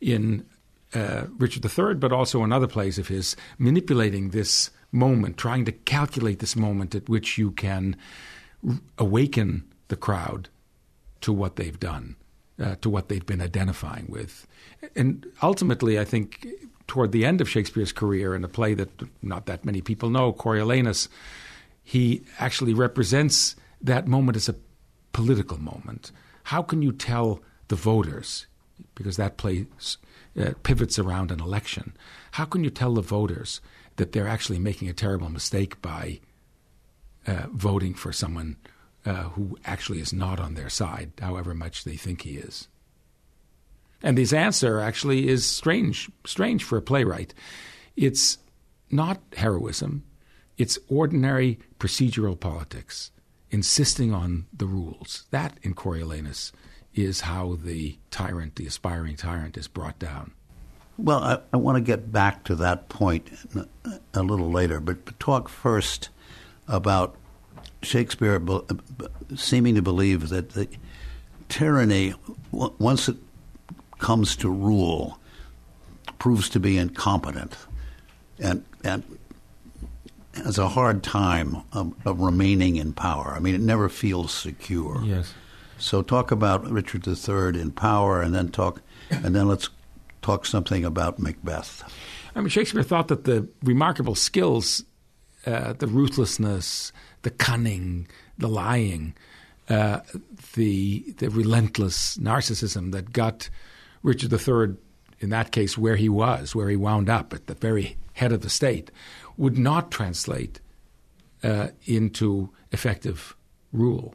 in 0.01 0.47
uh, 0.95 1.25
Richard 1.39 1.65
III, 1.65 1.95
but 1.95 2.13
also 2.13 2.43
in 2.45 2.53
other 2.53 2.67
plays 2.67 2.99
of 2.99 3.09
his, 3.09 3.37
manipulating 3.59 4.31
this 4.31 4.71
moment, 4.93 5.37
trying 5.37 5.65
to 5.65 5.73
calculate 5.73 6.39
this 6.39 6.57
moment 6.57 6.95
at 6.95 7.09
which 7.09 7.37
you 7.37 7.51
can 7.51 7.97
r- 8.67 8.79
awaken 8.97 9.65
the 9.89 9.97
crowd 9.97 10.49
to 11.21 11.33
what 11.33 11.57
they've 11.57 11.81
done, 11.81 12.17
uh, 12.63 12.77
to 12.81 12.89
what 12.89 13.09
they've 13.09 13.27
been 13.27 13.43
identifying 13.43 14.07
with. 14.09 14.47
And 14.95 15.27
ultimately, 15.43 15.99
I 15.99 16.05
think 16.05 16.47
toward 16.87 17.13
the 17.13 17.25
end 17.25 17.41
of 17.41 17.49
Shakespeare's 17.49 17.93
career 17.93 18.35
in 18.35 18.45
a 18.45 18.49
play 18.49 18.75
that 18.75 18.91
not 19.23 19.47
that 19.47 19.65
many 19.65 19.81
people 19.81 20.11
know, 20.11 20.33
Coriolanus, 20.33 21.09
he 21.83 22.23
actually 22.39 22.75
represents 22.75 23.57
that 23.81 24.07
moment 24.07 24.37
as 24.37 24.49
a 24.49 24.57
political 25.13 25.59
moment. 25.59 26.13
How 26.45 26.63
can 26.63 26.83
you 26.83 26.93
tell 26.93 27.41
the 27.69 27.77
voters, 27.77 28.47
because 28.95 29.17
that 29.17 29.37
play 29.37 29.67
uh, 30.39 30.53
pivots 30.63 30.99
around 30.99 31.31
an 31.31 31.41
election, 31.41 31.97
how 32.33 32.45
can 32.45 32.65
you 32.65 32.71
tell 32.71 32.95
the 32.95 33.03
voters 33.03 33.61
that 33.97 34.13
they're 34.13 34.29
actually 34.29 34.59
making 34.59 34.89
a 34.89 34.93
terrible 34.93 35.29
mistake 35.29 35.81
by 35.81 36.21
uh, 37.27 37.47
voting 37.53 37.95
for 37.95 38.13
someone 38.13 38.57
uh, 39.07 39.25
who 39.25 39.57
actually 39.65 40.01
is 40.01 40.13
not 40.13 40.41
on 40.41 40.55
their 40.55 40.69
side, 40.69 41.13
however 41.21 41.55
much 41.55 41.85
they 41.85 41.97
think 41.97 42.23
he 42.23 42.37
is. 42.37 42.69
And 44.05 44.19
his 44.19 44.35
answer 44.35 44.81
actually 44.81 45.29
is 45.29 45.47
strange, 45.47 46.11
strange 46.27 46.63
for 46.63 46.77
a 46.77 46.83
playwright. 46.83 47.33
It's 47.97 48.37
not 48.91 49.23
heroism, 49.35 50.05
it's 50.59 50.79
ordinary 50.89 51.59
procedural 51.81 52.39
politics, 52.39 53.11
insisting 53.51 54.13
on 54.13 54.45
the 54.53 54.67
rules. 54.67 55.25
That, 55.31 55.59
in 55.63 55.75
Coriolanus, 55.75 56.53
is 56.95 57.23
how 57.23 57.57
the 57.65 57.99
tyrant, 58.11 58.57
the 58.57 58.67
aspiring 58.67 59.17
tyrant, 59.17 59.57
is 59.57 59.69
brought 59.69 59.99
down. 59.99 60.33
Well, 60.99 61.25
I, 61.25 61.39
I 61.53 61.57
want 61.57 61.77
to 61.77 61.81
get 61.81 62.13
back 62.13 62.45
to 62.45 62.55
that 62.57 62.91
point 62.91 63.31
a 64.13 64.23
little 64.23 64.51
later, 64.51 64.81
but, 64.81 65.19
talk 65.19 65.49
first 65.49 66.11
about 66.69 67.17
Shakespeare 67.83 68.41
seeming 69.35 69.75
to 69.77 69.83
believe 69.83 70.29
that 70.29 70.51
the 70.51 70.69
tyranny, 71.49 72.15
once 72.53 73.09
it 73.09 73.17
comes 73.99 74.37
to 74.37 74.51
rule, 74.51 75.19
proves 76.19 76.49
to 76.51 76.61
be 76.61 76.79
incompetent 76.79 77.57
and, 78.39 78.65
and 78.83 79.03
has 80.35 80.59
a 80.59 80.69
hard 80.69 81.03
time 81.03 81.59
of, 81.73 81.95
of 82.07 82.21
remaining 82.21 82.77
in 82.77 82.93
power. 82.93 83.33
I 83.37 83.41
mean, 83.41 83.55
it 83.55 83.61
never 83.61 83.89
feels 83.89 84.33
secure. 84.33 85.03
Yes. 85.05 85.33
So 85.79 86.03
talk 86.03 86.31
about 86.31 86.69
Richard 86.71 87.07
III 87.07 87.61
in 87.61 87.73
power, 87.73 88.23
and 88.23 88.35
then 88.35 88.49
talk, 88.49 88.81
and 89.11 89.35
then 89.35 89.49
let's 89.49 89.69
talk 90.23 90.47
something 90.47 90.85
about 90.85 91.19
Macbeth. 91.19 91.83
I 92.35 92.41
mean, 92.41 92.49
Shakespeare 92.49 92.83
thought 92.83 93.09
that 93.09 93.25
the 93.25 93.49
remarkable 93.63 94.15
skills, 94.15 94.85
uh, 95.47 95.75
the 95.75 95.87
ruthlessness, 95.87 96.93
the 97.23 97.31
cunning, 97.31 98.07
the 98.39 98.49
lying, 98.49 99.15
uh, 99.69 100.01
the 100.55 101.15
the 101.19 101.31
relentless 101.31 102.17
narcissism 102.19 102.93
that 102.93 103.13
got 103.13 103.49
Richard 104.05 104.33
III, 104.33 104.77
in 105.19 105.31
that 105.31 105.51
case, 105.51 105.77
where 105.77 105.97
he 105.97 106.09
was, 106.09 106.55
where 106.55 106.69
he 106.69 106.77
wound 106.77 107.11
up 107.11 107.33
at 107.33 107.49
the 107.49 107.55
very 107.55 107.97
head 108.13 108.31
of 108.31 108.43
the 108.43 108.51
state, 108.51 108.93
would 109.37 109.59
not 109.59 109.91
translate 109.91 110.61
uh, 111.43 111.69
into 111.87 112.51
effective 112.71 113.35
rule. 113.73 114.15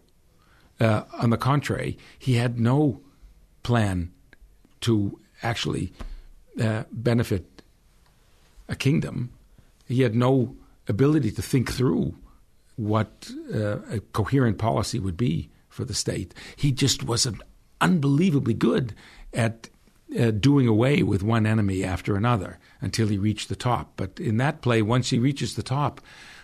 Uh, 0.80 1.04
on 1.20 1.32
the 1.32 1.38
contrary, 1.38 1.98
he 2.18 2.36
had 2.36 2.60
no 2.60 3.02
plan 3.64 4.12
to 4.82 5.20
actually 5.44 5.92
uh, 6.62 6.84
benefit 6.92 7.62
a 8.70 8.76
kingdom. 8.76 9.32
He 9.88 10.04
had 10.04 10.16
no 10.16 10.56
ability 10.88 11.32
to 11.32 11.42
think 11.42 11.72
through 11.72 12.16
what 12.76 13.30
uh, 13.54 13.80
a 13.90 14.00
coherent 14.14 14.58
policy 14.58 15.00
would 15.00 15.18
be 15.18 15.50
for 15.68 15.84
the 15.84 15.94
state. 15.94 16.34
He 16.56 16.72
just 16.72 17.04
was 17.04 17.28
unbelievably 17.82 18.54
good 18.54 18.94
at 19.34 19.70
uh, 20.18 20.32
doing 20.32 20.68
away 20.68 21.04
with 21.04 21.24
one 21.24 21.46
enemy 21.46 21.84
after 21.84 22.16
another 22.16 22.58
until 22.82 23.08
he 23.08 23.18
reached 23.18 23.50
the 23.50 23.56
top. 23.56 23.94
But 23.96 24.20
in 24.20 24.38
that 24.38 24.62
play, 24.62 24.82
once 24.82 25.10
he 25.10 25.20
reaches 25.20 25.56
the 25.56 25.64
top, 25.64 26.02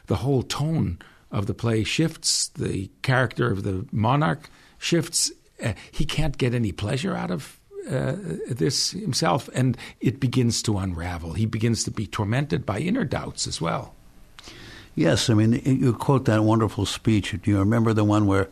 the 0.07 0.17
whole 0.17 0.43
tone 0.43 1.00
of 1.31 1.48
the 1.48 1.53
play 1.53 1.84
shifts. 1.84 2.48
The 2.50 2.89
character 3.01 3.51
of 3.51 3.63
the 3.63 3.88
monarch 3.91 4.50
shifts. 4.77 5.31
Uh, 5.63 5.74
he 5.91 6.05
can't 6.05 6.38
get 6.38 6.53
any 6.53 6.72
pleasure 6.72 7.15
out 7.15 7.31
of 7.31 7.60
uh, 7.89 8.15
this 8.50 8.91
himself, 8.91 9.50
and 9.53 9.77
it 10.00 10.19
begins 10.19 10.63
to 10.63 10.77
unravel. 10.77 11.34
He 11.34 11.45
begins 11.45 11.84
to 11.84 11.91
be 11.91 12.07
tormented 12.07 12.65
by 12.65 12.79
inner 12.79 13.03
doubts 13.03 13.48
as 13.48 13.62
well. 13.62 13.93
Yes, 14.95 15.29
I 15.29 15.34
mean, 15.34 15.62
you 15.65 15.93
quote 15.93 16.25
that 16.25 16.43
wonderful 16.43 16.86
speech. 16.86 17.31
Do 17.31 17.51
you 17.51 17.60
remember 17.60 17.93
the 17.93 18.05
one 18.05 18.27
where 18.27 18.50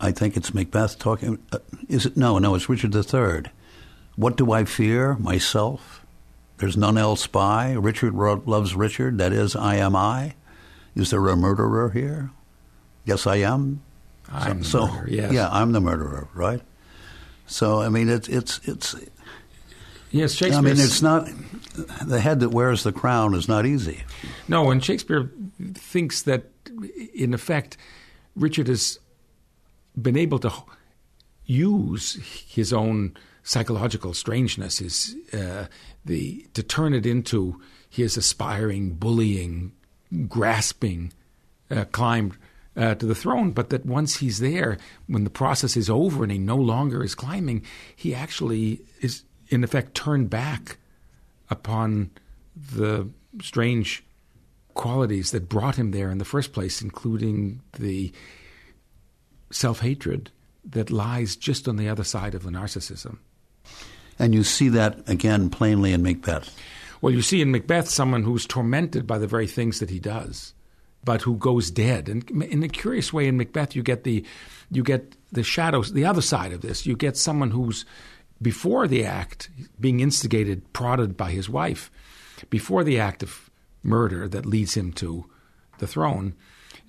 I 0.00 0.10
think 0.10 0.36
it's 0.36 0.54
Macbeth 0.54 0.98
talking? 0.98 1.38
Uh, 1.52 1.58
is 1.88 2.06
it? 2.06 2.16
No, 2.16 2.38
no, 2.38 2.54
it's 2.54 2.68
Richard 2.68 2.94
III. 2.94 3.50
What 4.20 4.36
do 4.36 4.52
I 4.52 4.66
fear? 4.66 5.14
Myself. 5.14 6.04
There's 6.58 6.76
none 6.76 6.98
else 6.98 7.26
by. 7.26 7.72
Richard 7.72 8.12
loves 8.12 8.74
Richard. 8.74 9.16
That 9.16 9.32
is, 9.32 9.56
I 9.56 9.76
am 9.76 9.96
I. 9.96 10.34
Is 10.94 11.08
there 11.08 11.26
a 11.28 11.36
murderer 11.36 11.88
here? 11.88 12.30
Yes, 13.06 13.26
I 13.26 13.36
am. 13.36 13.80
I'm 14.30 14.62
so, 14.62 14.80
the 14.80 14.92
murderer, 14.92 15.08
yes. 15.08 15.32
Yeah, 15.32 15.48
I'm 15.50 15.72
the 15.72 15.80
murderer, 15.80 16.28
right? 16.34 16.60
So 17.46 17.80
I 17.80 17.88
mean, 17.88 18.10
it's 18.10 18.28
it's 18.28 18.60
it's. 18.68 18.94
Yes, 20.10 20.34
Shakespeare. 20.34 20.58
I 20.58 20.60
mean, 20.60 20.74
it's 20.74 21.00
not 21.00 21.26
the 22.04 22.20
head 22.20 22.40
that 22.40 22.50
wears 22.50 22.82
the 22.82 22.92
crown 22.92 23.32
is 23.32 23.48
not 23.48 23.64
easy. 23.64 24.02
No, 24.48 24.70
and 24.70 24.84
Shakespeare 24.84 25.30
thinks 25.72 26.20
that, 26.22 26.44
in 27.14 27.32
effect, 27.32 27.78
Richard 28.36 28.68
has 28.68 28.98
been 30.00 30.18
able 30.18 30.40
to 30.40 30.52
use 31.46 32.18
his 32.46 32.74
own 32.74 33.16
psychological 33.42 34.14
strangeness, 34.14 34.80
is 34.80 35.16
uh, 35.32 35.66
the 36.04 36.46
to 36.54 36.62
turn 36.62 36.94
it 36.94 37.06
into 37.06 37.60
his 37.88 38.16
aspiring, 38.16 38.90
bullying, 38.94 39.72
grasping 40.28 41.12
uh, 41.70 41.84
climb 41.86 42.32
uh, 42.76 42.94
to 42.94 43.06
the 43.06 43.14
throne, 43.14 43.50
but 43.50 43.70
that 43.70 43.84
once 43.84 44.16
he's 44.16 44.38
there, 44.38 44.78
when 45.06 45.24
the 45.24 45.30
process 45.30 45.76
is 45.76 45.90
over 45.90 46.22
and 46.22 46.32
he 46.32 46.38
no 46.38 46.56
longer 46.56 47.02
is 47.02 47.14
climbing, 47.14 47.64
he 47.96 48.14
actually 48.14 48.80
is, 49.00 49.24
in 49.48 49.64
effect, 49.64 49.94
turned 49.94 50.30
back 50.30 50.78
upon 51.50 52.10
the 52.54 53.08
strange 53.42 54.04
qualities 54.74 55.32
that 55.32 55.48
brought 55.48 55.76
him 55.76 55.90
there 55.90 56.10
in 56.10 56.18
the 56.18 56.24
first 56.24 56.52
place, 56.52 56.80
including 56.80 57.60
the 57.78 58.12
self 59.50 59.80
hatred 59.80 60.30
that 60.64 60.90
lies 60.90 61.36
just 61.36 61.66
on 61.66 61.76
the 61.76 61.88
other 61.88 62.04
side 62.04 62.34
of 62.34 62.42
the 62.42 62.50
narcissism. 62.50 63.18
And 64.20 64.34
you 64.34 64.44
see 64.44 64.68
that 64.68 65.08
again 65.08 65.50
plainly 65.50 65.92
in 65.92 66.02
Macbeth. 66.02 66.56
Well, 67.00 67.12
you 67.12 67.22
see 67.22 67.40
in 67.40 67.50
Macbeth 67.50 67.88
someone 67.88 68.22
who's 68.22 68.46
tormented 68.46 69.06
by 69.06 69.18
the 69.18 69.26
very 69.26 69.46
things 69.48 69.80
that 69.80 69.90
he 69.90 69.98
does 69.98 70.54
but 71.04 71.22
who 71.22 71.36
goes 71.36 71.70
dead. 71.70 72.08
And 72.08 72.28
in 72.42 72.62
a 72.62 72.68
curious 72.68 73.12
way, 73.12 73.26
in 73.26 73.36
Macbeth, 73.36 73.74
you 73.74 73.82
get 73.82 74.04
the 74.04 74.24
you 74.70 74.82
get 74.82 75.16
the 75.32 75.42
shadows, 75.42 75.92
the 75.92 76.04
other 76.04 76.22
side 76.22 76.52
of 76.52 76.60
this. 76.60 76.86
You 76.86 76.96
get 76.96 77.16
someone 77.16 77.50
who's 77.50 77.84
before 78.40 78.86
the 78.86 79.04
act 79.04 79.50
being 79.78 80.00
instigated, 80.00 80.72
prodded 80.72 81.16
by 81.16 81.30
his 81.30 81.48
wife, 81.48 81.90
before 82.48 82.84
the 82.84 82.98
act 82.98 83.22
of 83.22 83.50
murder 83.82 84.28
that 84.28 84.46
leads 84.46 84.76
him 84.76 84.92
to 84.92 85.26
the 85.78 85.86
throne. 85.86 86.34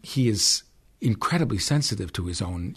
He 0.02 0.28
is 0.28 0.64
incredibly 1.00 1.58
sensitive 1.58 2.14
to 2.14 2.26
his 2.26 2.42
own 2.42 2.76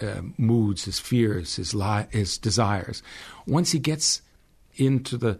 uh, 0.00 0.22
moods, 0.36 0.84
his 0.84 0.98
fears, 0.98 1.56
his 1.56 1.74
li- 1.74 2.06
his 2.10 2.38
desires. 2.38 3.02
Once 3.46 3.72
he 3.72 3.78
gets 3.78 4.22
into 4.76 5.16
the 5.16 5.38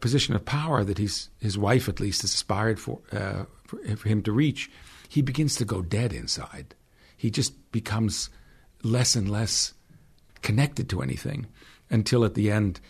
position 0.00 0.34
of 0.34 0.44
power 0.44 0.84
that 0.84 0.98
he's, 0.98 1.28
his 1.40 1.58
wife 1.58 1.88
at 1.88 2.00
least 2.00 2.22
has 2.22 2.34
aspired 2.34 2.78
for, 2.78 3.00
uh, 3.12 3.44
for, 3.64 3.78
for 3.96 4.08
him 4.08 4.22
to 4.22 4.32
reach, 4.32 4.70
he 5.08 5.22
begins 5.22 5.56
to 5.56 5.64
go 5.64 5.82
dead 5.82 6.12
inside. 6.12 6.74
He 7.16 7.30
just 7.30 7.70
becomes 7.72 8.30
less 8.82 9.14
and 9.14 9.30
less 9.30 9.74
connected 10.42 10.88
to 10.88 11.02
anything 11.02 11.46
until 11.90 12.24
at 12.24 12.34
the 12.34 12.50
end 12.50 12.80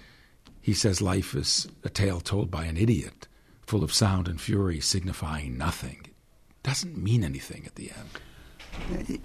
he 0.61 0.75
says 0.75 1.01
life 1.01 1.35
is 1.35 1.67
a 1.83 1.89
tale 1.89 2.21
told 2.21 2.51
by 2.51 2.65
an 2.65 2.77
idiot, 2.77 3.27
full 3.67 3.83
of 3.83 3.93
sound 3.93 4.29
and 4.29 4.41
fury, 4.41 4.81
signifying 4.81 5.57
nothing. 5.57 5.99
It 6.05 6.63
doesn't 6.63 6.97
mean 6.97 7.25
anything 7.25 7.65
at 7.67 7.77
the 7.77 7.91
end. 7.91 8.09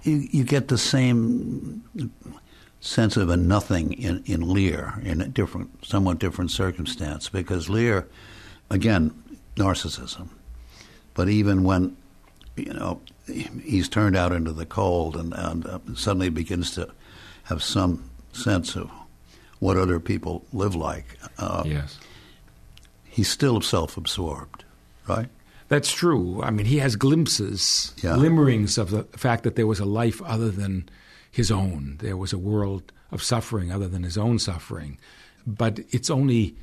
You, 0.02 0.28
you 0.30 0.44
get 0.44 0.68
the 0.68 0.78
same 0.78 1.82
sense 2.80 3.16
of 3.16 3.30
a 3.30 3.36
nothing 3.36 3.92
in, 3.94 4.22
in 4.26 4.48
Lear 4.48 5.00
in 5.02 5.20
a 5.20 5.28
different, 5.28 5.84
somewhat 5.84 6.18
different 6.18 6.50
circumstance 6.50 7.28
because 7.28 7.68
Lear, 7.68 8.06
again, 8.70 9.12
narcissism. 9.56 10.28
But 11.14 11.28
even 11.28 11.64
when, 11.64 11.96
you 12.56 12.72
know, 12.74 13.00
he's 13.26 13.88
turned 13.88 14.16
out 14.16 14.32
into 14.32 14.52
the 14.52 14.66
cold 14.66 15.16
and, 15.16 15.32
and 15.34 15.66
uh, 15.66 15.78
suddenly 15.94 16.28
begins 16.28 16.74
to 16.74 16.88
have 17.44 17.62
some 17.62 18.10
sense 18.32 18.76
of 18.76 18.90
what 19.58 19.76
other 19.76 19.98
people 19.98 20.44
live 20.52 20.74
like. 20.74 21.18
Uh, 21.38 21.62
yes. 21.66 21.98
He's 23.04 23.30
still 23.30 23.60
self 23.62 23.96
absorbed, 23.96 24.64
right? 25.08 25.28
That's 25.68 25.92
true. 25.92 26.40
I 26.42 26.50
mean, 26.50 26.66
he 26.66 26.78
has 26.78 26.96
glimpses, 26.96 27.92
yeah. 28.02 28.14
glimmerings 28.14 28.78
of 28.78 28.90
the 28.90 29.02
fact 29.18 29.42
that 29.42 29.56
there 29.56 29.66
was 29.66 29.80
a 29.80 29.84
life 29.84 30.22
other 30.22 30.50
than 30.50 30.88
his 31.30 31.50
own. 31.50 31.96
There 32.00 32.16
was 32.16 32.32
a 32.32 32.38
world 32.38 32.92
of 33.10 33.22
suffering 33.22 33.72
other 33.72 33.88
than 33.88 34.02
his 34.02 34.16
own 34.16 34.38
suffering. 34.38 34.98
But 35.46 35.80
it's 35.90 36.10
only 36.10 36.56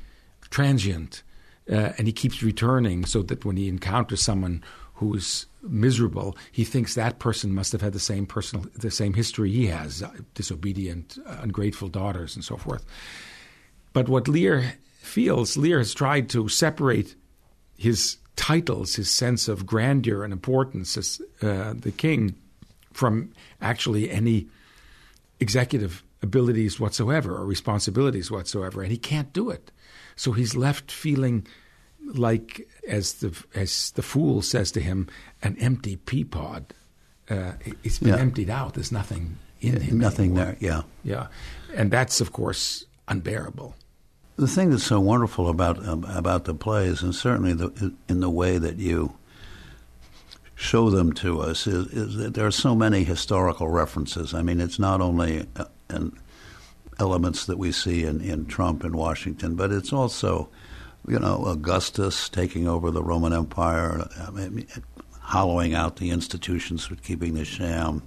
transient, 0.50 1.22
uh, 1.70 1.92
and 1.96 2.06
he 2.06 2.12
keeps 2.12 2.42
returning 2.42 3.04
so 3.04 3.22
that 3.22 3.44
when 3.44 3.56
he 3.56 3.68
encounters 3.68 4.20
someone 4.20 4.62
who's 4.94 5.46
miserable, 5.62 6.36
he 6.52 6.64
thinks 6.64 6.94
that 6.94 7.18
person 7.18 7.54
must 7.54 7.72
have 7.72 7.80
had 7.80 7.92
the 7.92 7.98
same 7.98 8.26
personal, 8.26 8.66
the 8.74 8.90
same 8.90 9.14
history 9.14 9.50
he 9.50 9.66
has, 9.66 10.02
uh, 10.02 10.10
disobedient, 10.34 11.18
uh, 11.26 11.38
ungrateful 11.42 11.88
daughters, 11.88 12.36
and 12.36 12.44
so 12.44 12.56
forth. 12.56 12.84
But 13.92 14.08
what 14.08 14.28
Lear 14.28 14.74
feels, 14.98 15.56
Lear 15.56 15.78
has 15.78 15.94
tried 15.94 16.28
to 16.30 16.48
separate 16.48 17.16
his 17.76 18.18
titles, 18.36 18.96
his 18.96 19.10
sense 19.10 19.48
of 19.48 19.66
grandeur 19.66 20.24
and 20.24 20.32
importance 20.32 20.96
as 20.96 21.20
uh, 21.42 21.74
the 21.76 21.92
king, 21.92 22.34
from 22.92 23.32
actually 23.60 24.10
any 24.10 24.46
executive 25.40 26.02
abilities 26.22 26.80
whatsoever 26.80 27.34
or 27.36 27.44
responsibilities 27.44 28.30
whatsoever, 28.30 28.82
and 28.82 28.90
he 28.90 28.98
can't 28.98 29.32
do 29.32 29.50
it. 29.50 29.70
So 30.16 30.32
he's 30.32 30.54
left 30.56 30.90
feeling 30.92 31.46
like, 32.14 32.68
as 32.88 33.14
the 33.14 33.32
as 33.54 33.90
the 33.92 34.02
fool 34.02 34.42
says 34.42 34.70
to 34.72 34.80
him, 34.80 35.08
an 35.42 35.56
empty 35.58 35.96
pea 35.96 36.24
pod. 36.24 36.72
Uh, 37.28 37.52
it's 37.82 37.98
been 37.98 38.10
Yeah. 38.14 38.20
emptied 38.20 38.50
out. 38.50 38.74
There's 38.74 38.92
nothing 38.92 39.38
in 39.60 39.80
him. 39.80 39.98
Nothing 39.98 40.32
anymore. 40.36 40.44
there, 40.44 40.56
yeah. 40.60 40.82
Yeah, 41.02 41.26
and 41.74 41.90
that's 41.90 42.20
of 42.20 42.32
course 42.32 42.84
unbearable. 43.08 43.74
The 44.36 44.48
thing 44.48 44.70
that's 44.70 44.82
so 44.82 44.98
wonderful 44.98 45.48
about 45.48 45.86
um, 45.86 46.04
about 46.04 46.44
the 46.44 46.54
plays, 46.54 47.02
and 47.02 47.14
certainly 47.14 47.52
the, 47.52 47.94
in 48.08 48.18
the 48.18 48.30
way 48.30 48.58
that 48.58 48.78
you 48.78 49.16
show 50.56 50.90
them 50.90 51.12
to 51.12 51.40
us, 51.40 51.66
is, 51.66 51.86
is 51.88 52.16
that 52.16 52.34
there 52.34 52.46
are 52.46 52.50
so 52.50 52.74
many 52.74 53.04
historical 53.04 53.68
references. 53.68 54.34
I 54.34 54.42
mean, 54.42 54.60
it's 54.60 54.78
not 54.78 55.00
only 55.00 55.46
uh, 55.54 55.66
an 55.88 56.18
elements 56.98 57.46
that 57.46 57.58
we 57.58 57.70
see 57.70 58.04
in, 58.04 58.20
in 58.20 58.46
Trump 58.46 58.82
and 58.82 58.96
Washington, 58.96 59.54
but 59.54 59.70
it's 59.70 59.92
also, 59.92 60.48
you 61.06 61.18
know, 61.18 61.44
Augustus 61.46 62.28
taking 62.28 62.66
over 62.66 62.90
the 62.90 63.02
Roman 63.02 63.32
Empire, 63.32 64.08
I 64.20 64.30
mean, 64.30 64.66
hollowing 65.20 65.74
out 65.74 65.96
the 65.96 66.10
institutions 66.10 66.86
for 66.86 66.96
keeping 66.96 67.34
the 67.34 67.44
sham, 67.44 68.02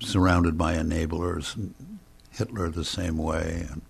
surrounded 0.00 0.56
by 0.56 0.74
enablers, 0.74 1.72
Hitler 2.30 2.70
the 2.70 2.84
same 2.84 3.18
way, 3.18 3.66
and 3.70 3.82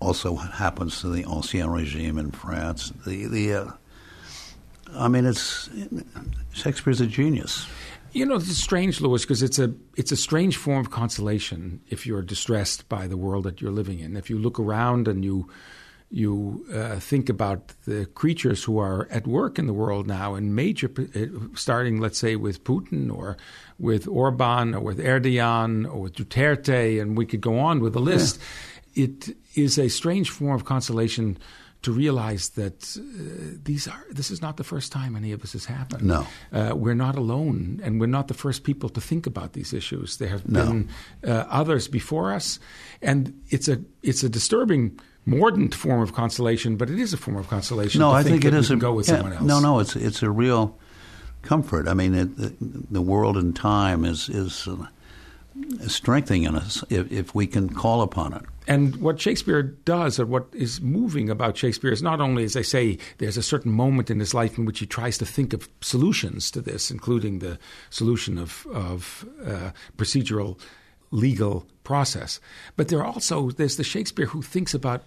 also 0.00 0.32
what 0.32 0.50
happens 0.52 1.00
to 1.00 1.08
the 1.08 1.24
Ancien 1.24 1.70
regime 1.70 2.18
in 2.18 2.30
France. 2.30 2.92
The 3.06 3.26
the 3.26 3.54
uh, 3.54 3.70
I 4.94 5.08
mean, 5.08 5.26
it's 5.26 5.68
Shakespeare's 6.52 7.00
a 7.00 7.06
genius. 7.06 7.66
You 8.12 8.24
know, 8.24 8.36
it's 8.36 8.56
strange, 8.56 9.00
Lewis, 9.00 9.22
because 9.22 9.42
it's 9.42 9.58
a 9.58 9.74
it's 9.96 10.12
a 10.12 10.16
strange 10.16 10.56
form 10.56 10.80
of 10.80 10.90
consolation 10.90 11.80
if 11.88 12.06
you're 12.06 12.22
distressed 12.22 12.88
by 12.88 13.06
the 13.06 13.16
world 13.16 13.44
that 13.44 13.60
you're 13.60 13.72
living 13.72 14.00
in. 14.00 14.16
If 14.16 14.30
you 14.30 14.38
look 14.38 14.58
around 14.58 15.08
and 15.08 15.24
you 15.24 15.48
you 16.10 16.64
uh, 16.72 16.98
think 16.98 17.28
about 17.28 17.74
the 17.84 18.06
creatures 18.06 18.64
who 18.64 18.78
are 18.78 19.06
at 19.10 19.26
work 19.26 19.58
in 19.58 19.66
the 19.66 19.74
world 19.74 20.06
now, 20.06 20.34
in 20.36 20.54
major, 20.54 20.90
uh, 21.14 21.26
starting, 21.54 22.00
let's 22.00 22.18
say, 22.18 22.34
with 22.34 22.64
Putin 22.64 23.14
or 23.14 23.36
with 23.78 24.08
Orban 24.08 24.74
or 24.74 24.80
with 24.80 24.98
Erdogan 24.98 25.84
or 25.84 26.00
with 26.00 26.14
Duterte, 26.14 27.00
and 27.00 27.16
we 27.16 27.26
could 27.26 27.42
go 27.42 27.58
on 27.58 27.80
with 27.80 27.92
the 27.92 28.00
list. 28.00 28.40
It 28.94 29.36
is 29.62 29.78
a 29.78 29.88
strange 29.88 30.30
form 30.30 30.54
of 30.54 30.64
consolation 30.64 31.36
to 31.80 31.92
realize 31.92 32.48
that 32.50 32.96
uh, 32.98 33.56
these 33.64 33.86
are 33.86 34.04
this 34.10 34.30
is 34.30 34.42
not 34.42 34.56
the 34.56 34.64
first 34.64 34.90
time 34.92 35.14
any 35.14 35.30
of 35.32 35.40
this 35.40 35.52
has 35.52 35.64
happened. 35.66 36.02
No. 36.02 36.26
Uh, 36.52 36.72
we're 36.74 36.94
not 36.96 37.16
alone, 37.16 37.80
and 37.84 38.00
we're 38.00 38.06
not 38.10 38.26
the 38.26 38.34
first 38.34 38.64
people 38.64 38.88
to 38.90 39.00
think 39.00 39.26
about 39.26 39.52
these 39.52 39.72
issues. 39.72 40.16
There 40.16 40.28
have 40.28 40.48
No. 40.48 40.66
been 40.66 40.88
uh, 41.22 41.44
others 41.48 41.86
before 41.88 42.32
us, 42.36 42.58
and 43.00 43.32
it's 43.50 43.68
a 43.68 43.78
it's 44.02 44.24
a 44.24 44.28
disturbing, 44.28 44.98
mordant 45.24 45.72
form 45.74 46.02
of 46.02 46.12
consolation, 46.12 46.76
but 46.76 46.90
it 46.90 46.98
is 46.98 47.12
a 47.12 47.16
form 47.16 47.36
of 47.36 47.48
consolation. 47.48 48.00
No, 48.00 48.10
to 48.10 48.16
I 48.16 48.22
think, 48.24 48.42
think 48.42 48.54
it 48.54 48.66
can 48.66 48.76
a 48.76 48.80
go 48.80 48.92
with 48.94 49.08
yeah, 49.08 49.14
someone 49.16 49.32
else. 49.34 49.44
No, 49.44 49.60
no, 49.60 49.78
it's 49.78 49.94
it's 49.94 50.22
a 50.22 50.30
real 50.30 50.76
comfort. 51.42 51.86
I 51.86 51.94
mean, 51.94 52.14
it, 52.14 52.36
the, 52.36 52.52
the 52.90 53.02
world 53.02 53.36
and 53.36 53.54
time 53.54 54.04
is 54.04 54.28
is, 54.28 54.66
strengthening 55.86 56.46
us 56.46 56.84
if, 56.90 57.10
if 57.10 57.34
we 57.34 57.46
can 57.46 57.68
call 57.68 58.02
upon 58.02 58.32
it. 58.32 58.42
And 58.66 58.96
what 58.96 59.20
Shakespeare 59.20 59.62
does, 59.62 60.20
or 60.20 60.26
what 60.26 60.46
is 60.52 60.80
moving 60.80 61.30
about 61.30 61.56
Shakespeare, 61.56 61.92
is 61.92 62.02
not 62.02 62.20
only, 62.20 62.44
as 62.44 62.56
I 62.56 62.62
say, 62.62 62.98
there's 63.18 63.36
a 63.38 63.42
certain 63.42 63.72
moment 63.72 64.10
in 64.10 64.20
his 64.20 64.34
life 64.34 64.58
in 64.58 64.66
which 64.66 64.80
he 64.80 64.86
tries 64.86 65.16
to 65.18 65.26
think 65.26 65.52
of 65.52 65.68
solutions 65.80 66.50
to 66.50 66.60
this, 66.60 66.90
including 66.90 67.38
the 67.38 67.58
solution 67.90 68.36
of, 68.38 68.66
of 68.72 69.26
uh, 69.44 69.70
procedural 69.96 70.58
legal 71.10 71.66
process. 71.84 72.40
But 72.76 72.88
there 72.88 72.98
are 72.98 73.06
also 73.06 73.50
there's 73.50 73.76
the 73.76 73.84
Shakespeare 73.84 74.26
who 74.26 74.42
thinks 74.42 74.74
about 74.74 75.02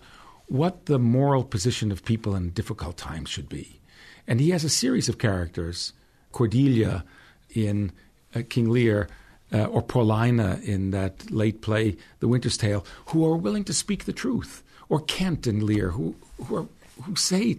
what 0.47 0.87
the 0.87 0.99
moral 0.99 1.43
position 1.43 1.91
of 1.91 2.03
people 2.03 2.35
in 2.35 2.49
difficult 2.49 2.97
times 2.97 3.29
should 3.29 3.47
be, 3.47 3.79
and 4.27 4.39
he 4.39 4.49
has 4.49 4.63
a 4.63 4.69
series 4.69 5.07
of 5.07 5.19
characters, 5.19 5.93
Cordelia 6.31 7.05
in 7.51 7.91
uh, 8.35 8.41
King 8.49 8.69
Lear 8.69 9.07
uh, 9.53 9.65
or 9.65 9.81
Paulina 9.81 10.59
in 10.63 10.91
that 10.91 11.29
late 11.31 11.61
play, 11.61 11.97
The 12.19 12.27
Winter's 12.27 12.57
Tale, 12.57 12.85
who 13.07 13.25
are 13.25 13.35
willing 13.35 13.63
to 13.65 13.73
speak 13.73 14.05
the 14.05 14.13
truth, 14.13 14.63
or 14.89 15.01
Kent 15.01 15.47
and 15.47 15.63
Lear, 15.63 15.91
who 15.91 16.15
who, 16.45 16.55
are, 16.55 16.67
who 17.03 17.15
say 17.15 17.57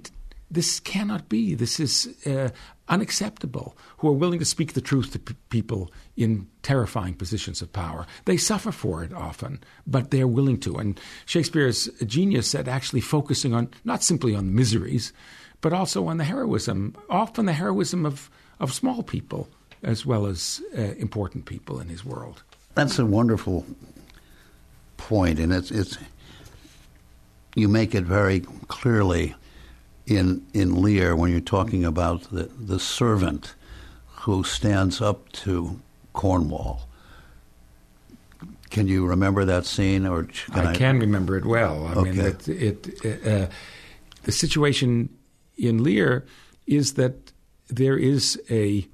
this 0.51 0.81
cannot 0.81 1.29
be, 1.29 1.55
this 1.55 1.81
is 1.81 2.15
uh, 2.27 2.51
unacceptable, 2.89 3.75
who 3.99 4.09
are 4.09 4.13
willing 4.13 4.39
to 4.39 4.45
speak 4.45 4.75
the 4.75 4.83
truth 4.83 5.13
to 5.13 5.19
p- 5.19 5.35
people 5.49 5.91
in 6.15 6.47
terrifying 6.63 7.15
positions 7.15 7.63
of 7.63 7.73
power. 7.73 8.07
They 8.27 8.37
suffer 8.37 8.71
for 8.71 9.03
it 9.03 9.15
often, 9.15 9.61
but 9.87 10.11
they're 10.11 10.29
willing 10.29 10.61
to. 10.61 10.77
And 10.77 11.01
Shakespeare's 11.25 11.89
genius 12.05 12.55
at 12.55 12.69
actually 12.69 13.01
focusing 13.01 13.55
on 13.55 13.71
not 13.85 14.03
simply 14.03 14.35
on 14.35 14.47
the 14.47 14.53
miseries, 14.53 15.13
but 15.63 15.73
also 15.73 16.07
on 16.07 16.19
the 16.19 16.25
heroism, 16.25 16.95
often 17.09 17.47
the 17.47 17.55
heroism 17.55 18.05
of, 18.05 18.31
of 18.61 18.75
small 18.75 19.03
people 19.03 19.49
as 19.83 20.07
well 20.07 20.27
as 20.27 20.63
uh, 20.77 20.81
important 20.99 21.45
people 21.45 21.81
in 21.81 21.89
his 21.89 22.05
world. 22.05 22.43
That's 22.75 22.99
a 22.99 23.05
wonderful 23.07 23.67
point, 24.97 25.39
and 25.39 25.53
it's 25.53 25.71
it's 25.71 25.99
you 27.55 27.69
make 27.69 27.95
it 27.95 28.05
very 28.05 28.41
clearly 28.69 29.35
in 30.07 30.47
in 30.55 30.81
Lear 30.83 31.15
when 31.17 31.31
you're 31.31 31.41
talking 31.41 31.85
about 31.85 32.23
the 32.31 32.45
the 32.45 32.79
servant 32.79 33.55
who 34.07 34.45
stands 34.45 35.01
up 35.01 35.31
to 35.33 35.81
Cornwall. 36.13 36.89
Can 38.71 38.89
you 38.89 39.07
remember 39.07 39.45
that 39.45 39.67
scene, 39.67 40.07
or 40.07 40.25
can 40.25 40.67
I, 40.67 40.75
can 40.75 40.99
remember 40.99 41.37
it 41.37 41.45
well. 41.45 41.87
I 41.89 41.95
mean, 42.03 42.19
Okay. 42.21 42.29
it, 42.49 43.05
it, 43.05 43.27
uh, 43.27 43.47
the 44.23 44.33
situation 44.33 45.11
in 45.59 45.83
Lear 45.83 46.25
is 46.67 46.95
that 46.95 47.33
there 47.69 47.99
is 47.99 48.41
a 48.49 48.87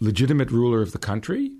legitimate 0.00 0.50
ruler 0.50 0.82
of 0.82 0.92
the 0.92 0.98
country 0.98 1.50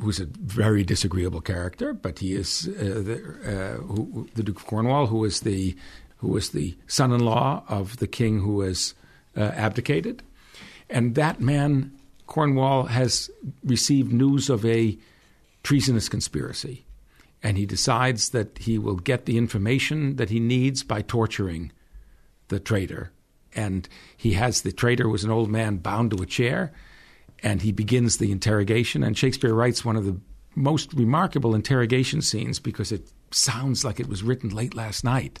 who's 0.00 0.20
a 0.20 0.26
very 0.26 0.82
disagreeable 0.84 1.40
character, 1.40 1.92
but 1.92 2.18
he 2.18 2.34
is 2.34 2.68
uh, 2.68 2.82
the, 2.82 3.16
uh, 3.44 3.82
who, 3.82 4.28
the 4.34 4.42
Duke 4.42 4.56
of 4.56 4.66
Cornwall, 4.66 5.06
who 5.06 5.24
is 5.24 5.40
the 5.40 5.76
who 6.18 6.28
was 6.28 6.50
the 6.50 6.76
son-in-law 6.86 7.64
of 7.68 7.96
the 7.96 8.06
king 8.06 8.40
who 8.40 8.60
has 8.60 8.94
uh, 9.36 9.40
abdicated, 9.40 10.22
and 10.88 11.16
that 11.16 11.40
man 11.40 11.92
Cornwall 12.26 12.84
has 12.84 13.30
received 13.64 14.12
news 14.12 14.48
of 14.48 14.64
a 14.64 14.96
treasonous 15.62 16.08
conspiracy, 16.08 16.84
and 17.42 17.58
he 17.58 17.66
decides 17.66 18.30
that 18.30 18.58
he 18.58 18.78
will 18.78 18.96
get 18.96 19.26
the 19.26 19.36
information 19.36 20.16
that 20.16 20.30
he 20.30 20.40
needs 20.40 20.82
by 20.82 21.02
torturing 21.02 21.72
the 22.48 22.60
traitor. 22.60 23.10
And 23.54 23.88
he 24.16 24.32
has 24.32 24.62
the 24.62 24.72
traitor 24.72 25.08
was 25.08 25.24
an 25.24 25.30
old 25.30 25.50
man 25.50 25.76
bound 25.76 26.12
to 26.12 26.22
a 26.22 26.26
chair, 26.26 26.72
and 27.42 27.62
he 27.62 27.72
begins 27.72 28.18
the 28.18 28.32
interrogation. 28.32 29.02
And 29.02 29.16
Shakespeare 29.16 29.54
writes 29.54 29.84
one 29.84 29.96
of 29.96 30.04
the 30.04 30.18
most 30.54 30.92
remarkable 30.92 31.54
interrogation 31.54 32.22
scenes 32.22 32.58
because 32.58 32.92
it 32.92 33.10
sounds 33.30 33.84
like 33.84 33.98
it 33.98 34.08
was 34.08 34.22
written 34.22 34.50
late 34.50 34.74
last 34.74 35.04
night. 35.04 35.40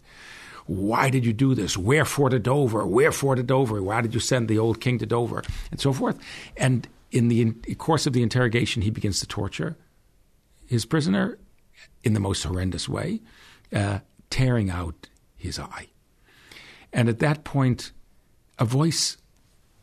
Why 0.66 1.10
did 1.10 1.26
you 1.26 1.32
do 1.32 1.54
this? 1.54 1.76
Wherefore 1.76 2.30
to 2.30 2.38
Dover? 2.38 2.86
Wherefore 2.86 3.34
to 3.34 3.42
Dover? 3.42 3.82
Why 3.82 4.00
did 4.00 4.14
you 4.14 4.20
send 4.20 4.48
the 4.48 4.58
old 4.58 4.80
king 4.80 4.98
to 4.98 5.06
Dover? 5.06 5.42
And 5.70 5.80
so 5.80 5.92
forth. 5.92 6.18
And 6.56 6.88
in 7.10 7.28
the 7.28 7.42
in- 7.42 7.62
course 7.76 8.06
of 8.06 8.12
the 8.12 8.22
interrogation, 8.22 8.82
he 8.82 8.90
begins 8.90 9.20
to 9.20 9.26
torture 9.26 9.76
his 10.66 10.84
prisoner 10.84 11.38
in 12.04 12.14
the 12.14 12.20
most 12.20 12.42
horrendous 12.44 12.88
way, 12.88 13.20
uh, 13.72 13.98
tearing 14.30 14.70
out 14.70 15.08
his 15.36 15.58
eye. 15.58 15.88
And 16.92 17.08
at 17.08 17.18
that 17.18 17.44
point, 17.44 17.92
a 18.58 18.64
voice, 18.64 19.16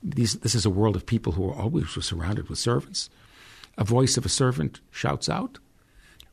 these, 0.01 0.35
this 0.35 0.55
is 0.55 0.65
a 0.65 0.69
world 0.69 0.95
of 0.95 1.05
people 1.05 1.33
who 1.33 1.49
are 1.49 1.55
always 1.55 1.89
surrounded 1.89 2.49
with 2.49 2.59
servants. 2.59 3.09
A 3.77 3.83
voice 3.83 4.17
of 4.17 4.25
a 4.25 4.29
servant 4.29 4.79
shouts 4.91 5.29
out, 5.29 5.59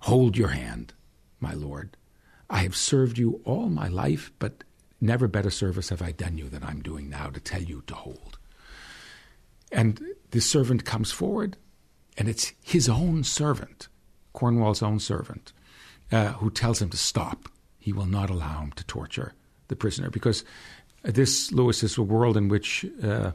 Hold 0.00 0.36
your 0.36 0.48
hand, 0.48 0.92
my 1.40 1.54
lord. 1.54 1.96
I 2.48 2.58
have 2.58 2.76
served 2.76 3.18
you 3.18 3.40
all 3.44 3.68
my 3.68 3.88
life, 3.88 4.30
but 4.38 4.62
never 5.00 5.26
better 5.26 5.50
service 5.50 5.88
have 5.88 6.02
I 6.02 6.12
done 6.12 6.38
you 6.38 6.48
than 6.48 6.62
I'm 6.62 6.80
doing 6.80 7.10
now 7.10 7.28
to 7.28 7.40
tell 7.40 7.62
you 7.62 7.82
to 7.86 7.94
hold. 7.94 8.38
And 9.72 10.00
the 10.30 10.40
servant 10.40 10.84
comes 10.84 11.10
forward, 11.10 11.56
and 12.16 12.28
it's 12.28 12.52
his 12.62 12.88
own 12.88 13.24
servant, 13.24 13.88
Cornwall's 14.32 14.82
own 14.82 15.00
servant, 15.00 15.52
uh, 16.12 16.32
who 16.34 16.50
tells 16.50 16.80
him 16.80 16.90
to 16.90 16.96
stop. 16.96 17.48
He 17.78 17.92
will 17.92 18.06
not 18.06 18.30
allow 18.30 18.60
him 18.62 18.72
to 18.72 18.84
torture 18.84 19.34
the 19.68 19.76
prisoner 19.76 20.10
because 20.10 20.44
this, 21.14 21.52
Lewis, 21.52 21.82
is 21.82 21.96
a 21.96 22.02
world 22.02 22.36
in 22.36 22.48
which 22.48 22.84
uh, 23.02 23.32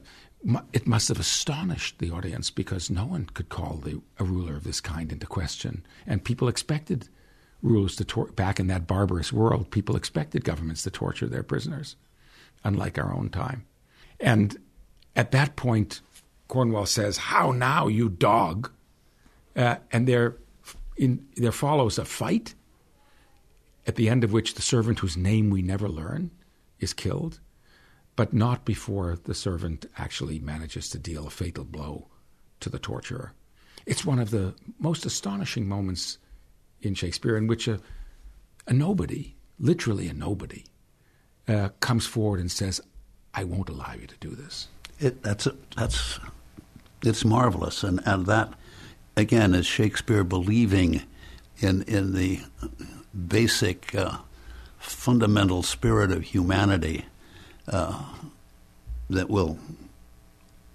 it 0.74 0.88
must 0.88 1.08
have 1.08 1.20
astonished 1.20 2.00
the 2.00 2.12
audience 2.12 2.50
because 2.50 2.90
no 2.90 3.06
one 3.06 3.26
could 3.34 3.50
call 3.50 3.78
the, 3.78 4.02
a 4.20 4.24
ruler 4.24 4.56
of 4.56 4.64
this 4.64 4.82
kind 4.82 5.12
into 5.12 5.26
question. 5.26 5.86
And 6.06 6.24
people 6.24 6.48
expected 6.48 7.10
rulers 7.62 7.96
to 7.98 8.06
tor- 8.06 8.32
back 8.32 8.60
in 8.60 8.68
that 8.68 8.88
barbarous 8.88 9.32
world, 9.32 9.72
people 9.72 9.96
expected 9.96 10.44
governments 10.44 10.84
to 10.84 10.92
torture 10.92 11.28
their 11.28 11.44
prisoners, 11.44 11.96
unlike 12.64 12.98
our 12.98 13.14
own 13.14 13.30
time. 13.30 13.66
And 14.20 14.58
at 15.16 15.32
that 15.32 15.56
point, 15.56 16.02
Cornwall 16.48 16.86
says, 16.86 17.18
How 17.18 17.52
now, 17.52 17.88
you 17.88 18.10
dog? 18.10 18.72
Uh, 19.56 19.78
and 19.92 20.08
there, 20.08 20.38
in, 20.98 21.26
there 21.36 21.52
follows 21.52 21.98
a 21.98 22.06
fight, 22.06 22.56
at 23.86 23.96
the 23.96 24.10
end 24.10 24.24
of 24.24 24.32
which 24.32 24.56
the 24.56 24.62
servant 24.62 25.00
whose 25.00 25.18
name 25.18 25.50
we 25.50 25.62
never 25.62 25.88
learn 25.90 26.32
is 26.80 26.94
killed, 26.94 27.40
but 28.22 28.34
not 28.34 28.66
before 28.66 29.18
the 29.24 29.34
servant 29.34 29.88
actually 29.98 30.38
manages 30.38 30.92
to 30.92 31.00
deal 31.00 31.26
a 31.26 31.30
fatal 31.32 31.64
blow 31.64 32.06
to 32.60 32.70
the 32.70 32.78
torturer. 32.78 33.34
It's 33.88 34.06
one 34.06 34.20
of 34.20 34.30
the 34.30 34.54
most 34.78 35.08
astonishing 35.08 35.68
moments 35.68 36.20
in 36.84 36.94
Shakespeare 36.94 37.36
in 37.36 37.48
which 37.48 37.68
a, 37.68 37.80
a 38.68 38.74
nobody, 38.74 39.34
literally 39.58 40.08
a 40.08 40.14
nobody, 40.14 40.66
uh, 41.48 41.70
comes 41.80 42.06
forward 42.06 42.40
and 42.40 42.52
says, 42.52 42.80
I 43.34 43.44
won't 43.44 43.70
allow 43.70 43.94
you 44.00 44.06
to 44.06 44.16
do 44.20 44.36
this. 44.36 44.68
It, 45.00 45.24
that's 45.24 45.48
that's 45.76 46.20
it's 47.04 47.26
marvelous, 47.26 47.84
and 47.84 48.02
and 48.06 48.28
that 48.28 48.54
again 49.18 49.56
is 49.56 49.66
Shakespeare 49.66 50.24
believing 50.24 51.02
in 51.58 51.82
in 51.88 52.14
the 52.14 52.42
basic 53.28 53.96
uh, 53.96 54.20
fundamental 54.78 55.64
spirit 55.64 56.12
of 56.12 56.22
humanity 56.22 57.08
uh, 57.72 58.04
that 59.10 59.30
will 59.30 59.58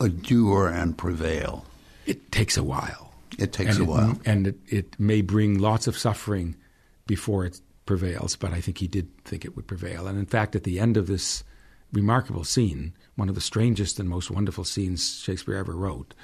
endure 0.01 0.69
and 0.69 0.97
prevail. 0.97 1.65
It 2.07 2.31
takes 2.33 2.57
a 2.57 2.65
while. 2.65 3.13
It 3.39 3.53
takes 3.53 3.77
and 3.77 3.81
a 3.81 3.83
it, 3.83 3.89
while, 3.89 4.21
and 4.25 4.47
it, 4.49 4.57
it 4.69 5.01
may 5.01 5.21
bring 5.21 5.59
lots 5.59 5.87
of 5.87 5.99
suffering 5.99 6.57
before 7.07 7.45
it 7.45 7.61
prevails. 7.85 8.37
But 8.37 8.53
I 8.53 8.61
think 8.61 8.79
he 8.79 8.89
did 8.89 9.09
think 9.25 9.45
it 9.45 9.57
would 9.57 9.67
prevail, 9.67 10.07
and 10.07 10.19
in 10.19 10.27
fact, 10.27 10.57
at 10.57 10.65
the 10.65 10.81
end 10.81 10.97
of 10.97 11.07
this 11.07 11.45
remarkable 11.93 12.45
scene, 12.45 12.93
one 13.15 13.29
of 13.29 13.35
the 13.35 13.41
strangest 13.41 13.99
and 13.99 14.09
most 14.09 14.31
wonderful 14.31 14.65
scenes 14.65 15.19
Shakespeare 15.19 15.57
ever 15.57 15.75
wrote. 15.75 16.15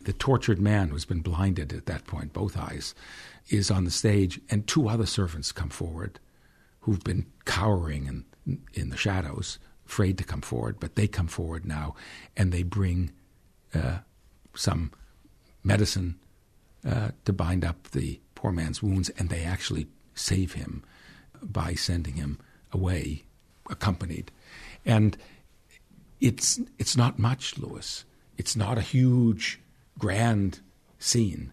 The 0.00 0.12
tortured 0.12 0.60
man 0.60 0.88
who's 0.88 1.04
been 1.04 1.20
blinded 1.20 1.72
at 1.72 1.86
that 1.86 2.06
point, 2.06 2.32
both 2.32 2.56
eyes, 2.56 2.94
is 3.48 3.70
on 3.70 3.84
the 3.84 3.90
stage, 3.90 4.40
and 4.48 4.66
two 4.66 4.88
other 4.88 5.06
servants 5.06 5.50
come 5.50 5.70
forward 5.70 6.20
who've 6.80 7.02
been 7.02 7.26
cowering 7.44 8.06
in, 8.46 8.60
in 8.74 8.90
the 8.90 8.96
shadows, 8.96 9.58
afraid 9.88 10.18
to 10.18 10.24
come 10.24 10.42
forward, 10.42 10.76
but 10.78 10.94
they 10.94 11.08
come 11.08 11.26
forward 11.26 11.64
now 11.64 11.94
and 12.36 12.52
they 12.52 12.62
bring 12.62 13.10
uh, 13.74 13.98
some 14.54 14.92
medicine 15.64 16.18
uh, 16.86 17.10
to 17.24 17.32
bind 17.32 17.64
up 17.64 17.90
the 17.90 18.20
poor 18.34 18.52
man's 18.52 18.82
wounds, 18.82 19.08
and 19.10 19.28
they 19.28 19.42
actually 19.42 19.86
save 20.14 20.52
him 20.52 20.84
by 21.42 21.74
sending 21.74 22.14
him 22.14 22.38
away, 22.72 23.24
accompanied. 23.68 24.30
And 24.84 25.16
it's 26.20 26.60
it's 26.78 26.96
not 26.96 27.18
much, 27.18 27.58
Lewis. 27.58 28.04
It's 28.36 28.56
not 28.56 28.78
a 28.78 28.82
huge, 28.82 29.60
grand 29.98 30.60
scene, 30.98 31.52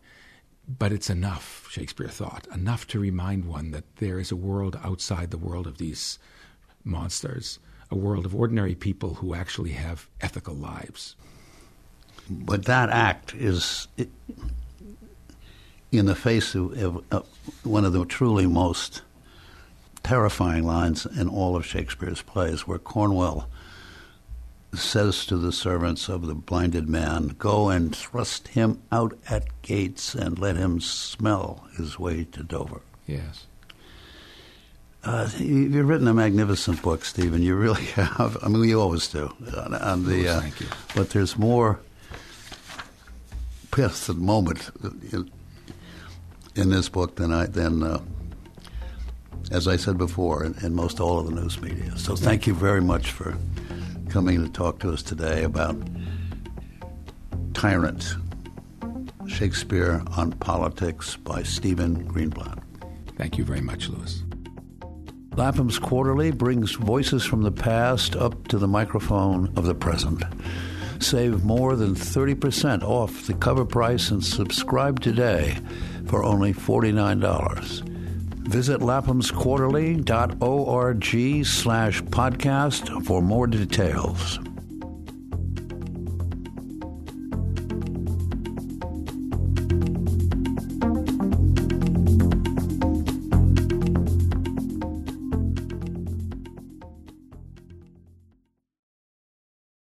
but 0.67 0.91
it's 0.91 1.09
enough. 1.09 1.67
Shakespeare 1.71 2.07
thought 2.07 2.47
enough 2.53 2.85
to 2.87 2.99
remind 2.99 3.45
one 3.45 3.71
that 3.71 3.95
there 3.97 4.19
is 4.19 4.31
a 4.31 4.35
world 4.35 4.79
outside 4.83 5.31
the 5.31 5.37
world 5.37 5.67
of 5.67 5.77
these 5.77 6.19
monsters, 6.83 7.59
a 7.95 7.97
world 7.97 8.25
of 8.25 8.35
ordinary 8.35 8.75
people 8.75 9.15
who 9.15 9.33
actually 9.33 9.71
have 9.71 10.07
ethical 10.21 10.53
lives. 10.53 11.15
But 12.29 12.65
that 12.65 12.89
act 12.89 13.33
is 13.33 13.87
in 15.91 16.05
the 16.05 16.15
face 16.15 16.55
of, 16.55 17.03
of, 17.11 17.27
one 17.63 17.85
of 17.85 17.93
the 17.93 18.05
truly 18.05 18.45
most 18.45 19.01
terrifying 20.03 20.63
lines 20.63 21.05
in 21.05 21.27
all 21.27 21.55
of 21.55 21.65
Shakespeare's 21.65 22.21
plays, 22.21 22.67
where 22.67 22.77
Cornwall 22.77 23.47
says 24.73 25.25
to 25.25 25.37
the 25.37 25.51
servants 25.51 26.09
of 26.09 26.27
the 26.27 26.35
blinded 26.35 26.89
man, 26.89 27.35
Go 27.39 27.69
and 27.69 27.95
thrust 27.95 28.49
him 28.49 28.81
out 28.91 29.17
at 29.29 29.61
gates 29.61 30.13
and 30.13 30.37
let 30.37 30.57
him 30.57 30.81
smell 30.81 31.67
his 31.77 31.97
way 31.97 32.25
to 32.25 32.43
Dover. 32.43 32.81
Yes. 33.07 33.45
Uh, 35.05 35.29
you've 35.37 35.87
written 35.87 36.07
a 36.07 36.13
magnificent 36.13 36.81
book, 36.81 37.05
Stephen. 37.05 37.43
You 37.43 37.55
really 37.55 37.83
have. 37.93 38.37
I 38.41 38.47
mean, 38.47 38.63
you 38.67 38.81
always 38.81 39.07
do. 39.07 39.31
On, 39.55 39.73
on 39.75 40.05
the, 40.05 40.27
uh, 40.27 40.41
thank 40.41 40.59
you. 40.59 40.67
But 40.95 41.11
there's 41.11 41.37
more 41.37 41.79
past 43.71 44.07
the 44.07 44.15
moment 44.15 44.71
in, 45.11 45.31
in, 46.55 46.69
this 46.71 46.89
book 46.89 47.15
than 47.15 47.31
I 47.31 47.45
than 47.45 47.83
uh, 47.83 48.01
as 49.51 49.67
I 49.67 49.75
said 49.75 49.97
before, 49.97 50.43
in, 50.43 50.55
in, 50.63 50.73
most 50.73 50.99
all 50.99 51.19
of 51.19 51.27
the 51.27 51.39
news 51.39 51.61
media. 51.61 51.95
So 51.97 52.15
thank 52.15 52.47
you 52.47 52.55
very 52.55 52.81
much 52.81 53.11
for 53.11 53.37
coming 54.09 54.43
to 54.43 54.51
talk 54.51 54.79
to 54.79 54.91
us 54.91 55.03
today 55.03 55.43
about 55.43 55.77
Tyrant, 57.53 58.15
Shakespeare 59.27 60.01
on 60.17 60.31
Politics 60.33 61.15
by 61.17 61.43
Stephen 61.43 62.07
Greenblatt. 62.07 62.61
Thank 63.17 63.37
you 63.37 63.45
very 63.45 63.61
much, 63.61 63.87
Lewis. 63.87 64.24
Lapham's 65.37 65.77
Quarterly 65.77 66.31
brings 66.31 66.75
voices 66.75 67.25
from 67.25 67.41
the 67.41 67.51
past 67.51 68.15
up 68.15 68.47
to 68.47 68.57
the 68.57 68.69
microphone 68.69 69.51
of 69.57 69.65
the 69.65 69.75
present. 69.75 70.23
Save 70.99 71.43
more 71.43 71.75
than 71.75 71.93
30% 71.93 72.83
off 72.83 73.27
the 73.27 73.33
cover 73.33 73.65
price 73.65 74.11
and 74.11 74.23
subscribe 74.23 75.01
today 75.01 75.57
for 76.05 76.23
only 76.23 76.53
$49. 76.53 77.81
Visit 78.47 78.79
laphamsquarterly.org 78.79 81.45
slash 81.45 82.01
podcast 82.03 83.05
for 83.05 83.21
more 83.21 83.47
details. 83.47 84.39